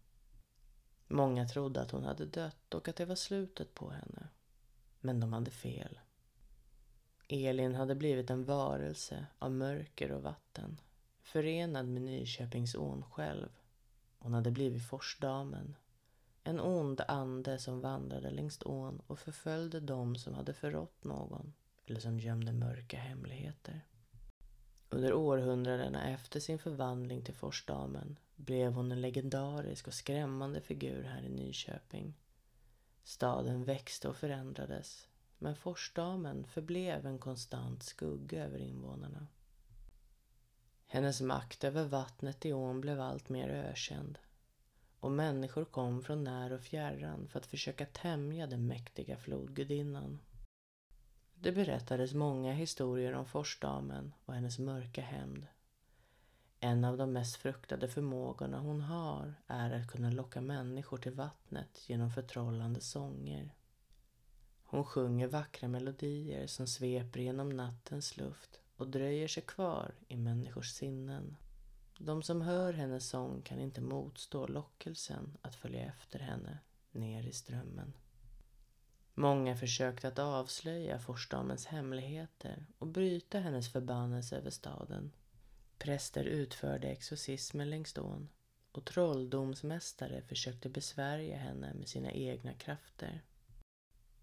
Många 1.08 1.48
trodde 1.48 1.80
att 1.80 1.90
hon 1.90 2.04
hade 2.04 2.26
dött 2.26 2.74
och 2.74 2.88
att 2.88 2.96
det 2.96 3.04
var 3.04 3.14
slutet 3.14 3.74
på 3.74 3.90
henne. 3.90 4.28
Men 5.00 5.20
de 5.20 5.32
hade 5.32 5.50
fel. 5.50 6.00
Elin 7.28 7.74
hade 7.74 7.94
blivit 7.94 8.30
en 8.30 8.44
varelse 8.44 9.26
av 9.38 9.52
mörker 9.52 10.12
och 10.12 10.22
vatten, 10.22 10.80
förenad 11.20 11.88
med 11.88 12.02
Nyköpingsån 12.02 13.04
själv. 13.10 13.48
Hon 14.18 14.34
hade 14.34 14.50
blivit 14.50 14.88
Forsdamen, 14.88 15.76
en 16.44 16.60
ond 16.60 17.00
ande 17.08 17.58
som 17.58 17.80
vandrade 17.80 18.30
längs 18.30 18.62
ån 18.64 19.02
och 19.06 19.18
förföljde 19.18 19.80
dem 19.80 20.16
som 20.16 20.34
hade 20.34 20.54
förrått 20.54 21.04
någon 21.04 21.52
eller 21.86 22.00
som 22.00 22.20
gömde 22.20 22.52
mörka 22.52 22.96
hemligheter. 22.96 23.80
Under 24.92 25.14
århundradena 25.14 26.10
efter 26.10 26.40
sin 26.40 26.58
förvandling 26.58 27.22
till 27.22 27.34
Forsdamen 27.34 28.18
blev 28.36 28.72
hon 28.72 28.92
en 28.92 29.00
legendarisk 29.00 29.86
och 29.86 29.94
skrämmande 29.94 30.60
figur 30.60 31.02
här 31.02 31.22
i 31.22 31.28
Nyköping. 31.28 32.14
Staden 33.02 33.64
växte 33.64 34.08
och 34.08 34.16
förändrades, 34.16 35.08
men 35.38 35.56
Forsdamen 35.56 36.44
förblev 36.44 37.06
en 37.06 37.18
konstant 37.18 37.82
skugga 37.82 38.44
över 38.44 38.58
invånarna. 38.58 39.26
Hennes 40.86 41.20
makt 41.20 41.64
över 41.64 41.84
vattnet 41.84 42.46
i 42.46 42.52
ån 42.52 42.80
blev 42.80 43.00
allt 43.00 43.28
mer 43.28 43.48
ökänd 43.48 44.18
och 45.00 45.12
människor 45.12 45.64
kom 45.64 46.02
från 46.02 46.24
när 46.24 46.52
och 46.52 46.60
fjärran 46.60 47.28
för 47.28 47.38
att 47.38 47.46
försöka 47.46 47.86
tämja 47.86 48.46
den 48.46 48.66
mäktiga 48.66 49.16
flodgudinnan. 49.16 50.18
Det 51.42 51.52
berättades 51.52 52.14
många 52.14 52.52
historier 52.52 53.12
om 53.12 53.26
Forsdamen 53.26 54.12
och 54.24 54.34
hennes 54.34 54.58
mörka 54.58 55.02
hämnd. 55.02 55.46
En 56.60 56.84
av 56.84 56.96
de 56.96 57.12
mest 57.12 57.36
fruktade 57.36 57.88
förmågorna 57.88 58.58
hon 58.58 58.80
har 58.80 59.34
är 59.46 59.70
att 59.70 59.90
kunna 59.90 60.10
locka 60.10 60.40
människor 60.40 60.98
till 60.98 61.12
vattnet 61.12 61.88
genom 61.88 62.10
förtrollande 62.10 62.80
sånger. 62.80 63.54
Hon 64.64 64.84
sjunger 64.84 65.28
vackra 65.28 65.68
melodier 65.68 66.46
som 66.46 66.66
sveper 66.66 67.20
genom 67.20 67.48
nattens 67.48 68.16
luft 68.16 68.60
och 68.76 68.88
dröjer 68.88 69.28
sig 69.28 69.42
kvar 69.42 69.94
i 70.08 70.16
människors 70.16 70.70
sinnen. 70.70 71.36
De 71.98 72.22
som 72.22 72.42
hör 72.42 72.72
hennes 72.72 73.08
sång 73.08 73.42
kan 73.42 73.60
inte 73.60 73.80
motstå 73.80 74.46
lockelsen 74.46 75.38
att 75.42 75.54
följa 75.54 75.82
efter 75.82 76.18
henne 76.18 76.58
ner 76.92 77.22
i 77.22 77.32
strömmen. 77.32 77.92
Många 79.14 79.56
försökte 79.56 80.08
att 80.08 80.18
avslöja 80.18 80.98
Forsdamens 80.98 81.66
hemligheter 81.66 82.66
och 82.78 82.86
bryta 82.86 83.38
hennes 83.38 83.72
förbannelse 83.72 84.36
över 84.36 84.50
staden. 84.50 85.12
Präster 85.78 86.24
utförde 86.24 86.88
exorcismer 86.88 87.64
längs 87.64 87.98
ån 87.98 88.28
och 88.72 88.84
trolldomsmästare 88.84 90.22
försökte 90.22 90.68
besvärja 90.68 91.36
henne 91.36 91.74
med 91.74 91.88
sina 91.88 92.12
egna 92.12 92.54
krafter. 92.54 93.22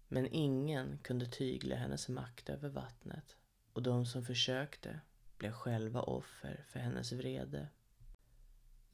Men 0.08 0.26
ingen 0.26 0.98
kunde 0.98 1.26
tygla 1.26 1.76
hennes 1.76 2.08
makt 2.08 2.48
över 2.48 2.68
vattnet 2.68 3.36
och 3.72 3.82
de 3.82 4.06
som 4.06 4.24
försökte 4.24 5.00
blev 5.38 5.52
själva 5.52 6.02
offer 6.02 6.64
för 6.68 6.80
hennes 6.80 7.12
vrede. 7.12 7.68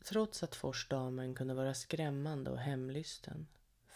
Trots 0.04 0.42
att 0.42 0.54
Forsdamen 0.54 1.34
kunde 1.34 1.54
vara 1.54 1.74
skrämmande 1.74 2.50
och 2.50 2.58
hemlysten 2.58 3.46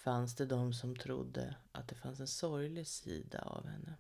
fanns 0.01 0.35
det 0.35 0.47
de 0.47 0.73
som 0.73 0.97
trodde 0.97 1.57
att 1.73 1.89
det 1.89 1.95
fanns 1.95 2.21
en 2.21 2.27
sorglig 2.27 2.87
sida 2.87 3.43
av 3.43 3.67
henne. 3.67 3.95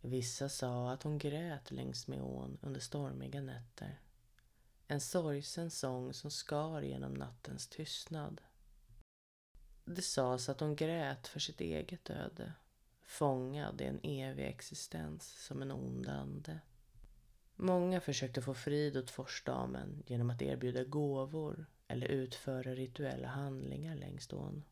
Vissa 0.00 0.48
sa 0.48 0.90
att 0.90 1.02
hon 1.02 1.18
grät 1.18 1.70
längs 1.70 2.08
med 2.08 2.22
ån 2.22 2.58
under 2.62 2.80
stormiga 2.80 3.40
nätter. 3.40 4.00
En 4.86 5.00
sorgsen 5.00 5.70
sång 5.70 6.12
som 6.12 6.30
skar 6.30 6.82
genom 6.82 7.14
nattens 7.14 7.68
tystnad. 7.68 8.40
Det 9.84 10.02
sades 10.02 10.48
att 10.48 10.60
hon 10.60 10.76
grät 10.76 11.28
för 11.28 11.40
sitt 11.40 11.60
eget 11.60 12.10
öde, 12.10 12.52
fångad 13.02 13.80
i 13.80 13.84
en 13.84 14.00
evig 14.02 14.46
existens 14.46 15.44
som 15.46 15.62
en 15.62 15.72
ond 15.72 16.08
ande. 16.08 16.60
Många 17.54 18.00
försökte 18.00 18.42
få 18.42 18.54
frid 18.54 18.96
åt 18.96 19.10
Forsdamen 19.10 20.02
genom 20.06 20.30
att 20.30 20.42
erbjuda 20.42 20.84
gåvor 20.84 21.66
eller 21.88 22.06
utföra 22.06 22.74
rituella 22.74 23.28
handlingar 23.28 23.96
längs 23.96 24.32
ån. 24.32 24.64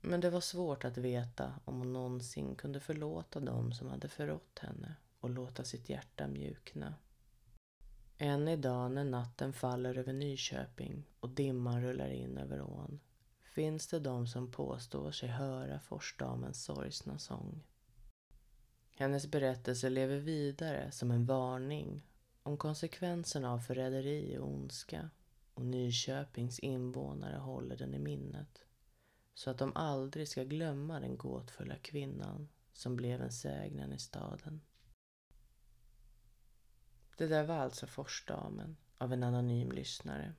Men 0.00 0.20
det 0.20 0.30
var 0.30 0.40
svårt 0.40 0.84
att 0.84 0.96
veta 0.96 1.54
om 1.64 1.78
hon 1.78 1.92
någonsin 1.92 2.56
kunde 2.56 2.80
förlåta 2.80 3.40
dem 3.40 3.72
som 3.72 3.88
hade 3.88 4.08
förrått 4.08 4.58
henne 4.58 4.96
och 5.20 5.30
låta 5.30 5.64
sitt 5.64 5.88
hjärta 5.88 6.26
mjukna. 6.28 6.94
Än 8.18 8.48
idag 8.48 8.90
när 8.90 9.04
natten 9.04 9.52
faller 9.52 9.98
över 9.98 10.12
Nyköping 10.12 11.04
och 11.20 11.28
dimman 11.28 11.82
rullar 11.82 12.10
in 12.10 12.38
över 12.38 12.62
ån 12.62 13.00
finns 13.42 13.88
det 13.88 13.98
de 13.98 14.26
som 14.26 14.50
påstår 14.50 15.10
sig 15.10 15.28
höra 15.28 15.80
Forsdamens 15.80 16.64
sorgsna 16.64 17.18
sång. 17.18 17.62
Hennes 18.96 19.26
berättelse 19.26 19.90
lever 19.90 20.18
vidare 20.18 20.90
som 20.90 21.10
en 21.10 21.26
varning 21.26 22.02
om 22.42 22.56
konsekvenserna 22.56 23.52
av 23.52 23.58
förräderi 23.58 24.38
och 24.38 24.48
ondska 24.48 25.10
och 25.54 25.64
Nyköpings 25.64 26.58
invånare 26.58 27.36
håller 27.36 27.76
den 27.76 27.94
i 27.94 27.98
minnet 27.98 28.64
så 29.34 29.50
att 29.50 29.58
de 29.58 29.76
aldrig 29.76 30.28
ska 30.28 30.44
glömma 30.44 31.00
den 31.00 31.16
gåtfulla 31.16 31.76
kvinnan 31.76 32.48
som 32.72 32.96
blev 32.96 33.22
en 33.22 33.32
sägnen 33.32 33.92
i 33.92 33.98
staden. 33.98 34.60
Det 37.16 37.26
där 37.26 37.44
var 37.44 37.54
alltså 37.56 37.86
Forsdamen 37.86 38.76
av 38.98 39.12
en 39.12 39.22
anonym 39.22 39.72
lyssnare. 39.72 40.34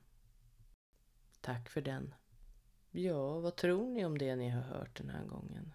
Tack 1.40 1.68
för 1.68 1.80
den. 1.80 2.14
Ja, 2.90 3.40
vad 3.40 3.56
tror 3.56 3.90
ni 3.90 4.04
om 4.04 4.18
det 4.18 4.36
ni 4.36 4.48
har 4.48 4.62
hört 4.62 4.96
den 4.96 5.10
här 5.10 5.24
gången? 5.24 5.72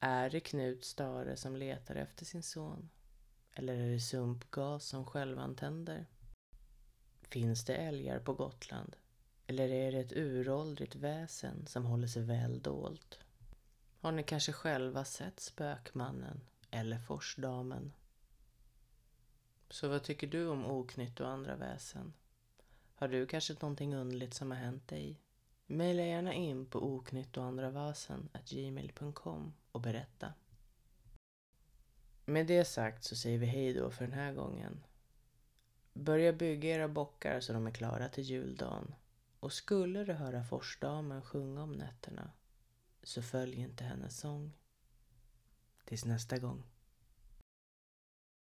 Är 0.00 0.30
det 0.30 0.40
Knut 0.40 0.84
Stare 0.84 1.36
som 1.36 1.56
letar 1.56 1.94
efter 1.94 2.24
sin 2.24 2.42
son? 2.42 2.90
Eller 3.52 3.74
är 3.76 3.90
det 3.90 4.00
sumpgas 4.00 4.84
som 4.84 5.06
självantänder? 5.06 6.06
Finns 7.28 7.64
det 7.64 7.74
älgar 7.74 8.18
på 8.18 8.32
Gotland? 8.34 8.96
Eller 9.46 9.68
är 9.68 9.92
det 9.92 9.98
ett 9.98 10.16
uråldrigt 10.16 10.94
väsen 10.94 11.66
som 11.66 11.84
håller 11.84 12.06
sig 12.06 12.22
väl 12.22 12.62
dolt? 12.62 13.18
Har 14.00 14.12
ni 14.12 14.22
kanske 14.22 14.52
själva 14.52 15.04
sett 15.04 15.40
Spökmannen 15.40 16.40
eller 16.70 16.98
Forsdamen? 16.98 17.92
Så 19.70 19.88
vad 19.88 20.02
tycker 20.02 20.26
du 20.26 20.48
om 20.48 20.66
oknytt 20.66 21.20
och 21.20 21.28
andra 21.28 21.56
väsen? 21.56 22.12
Har 22.94 23.08
du 23.08 23.26
kanske 23.26 23.52
någonting 23.52 23.94
underligt 23.94 24.34
som 24.34 24.50
har 24.50 24.58
hänt 24.58 24.88
dig? 24.88 25.20
Maila 25.66 26.02
gärna 26.02 26.34
in 26.34 26.66
på 26.66 26.94
oknytt 26.94 27.36
och 27.36 27.44
andra 27.44 27.70
vasen 27.70 28.28
gmail.com 28.48 29.54
och 29.72 29.80
berätta. 29.80 30.32
Med 32.24 32.46
det 32.46 32.64
sagt 32.64 33.04
så 33.04 33.16
säger 33.16 33.38
vi 33.38 33.46
hej 33.46 33.74
då 33.74 33.90
för 33.90 34.04
den 34.04 34.14
här 34.14 34.32
gången. 34.32 34.84
Börja 35.94 36.32
bygga 36.32 36.68
era 36.68 36.88
bockar 36.88 37.40
så 37.40 37.52
de 37.52 37.66
är 37.66 37.70
klara 37.70 38.08
till 38.08 38.24
juldagen. 38.24 38.94
Och 39.40 39.52
skulle 39.52 40.04
du 40.04 40.12
höra 40.12 40.44
forsdamen 40.44 41.22
sjunga 41.22 41.62
om 41.62 41.72
nätterna 41.72 42.30
så 43.02 43.22
följ 43.22 43.60
inte 43.60 43.84
hennes 43.84 44.18
sång. 44.20 44.52
Tills 45.84 46.04
nästa 46.04 46.38
gång. 46.38 46.62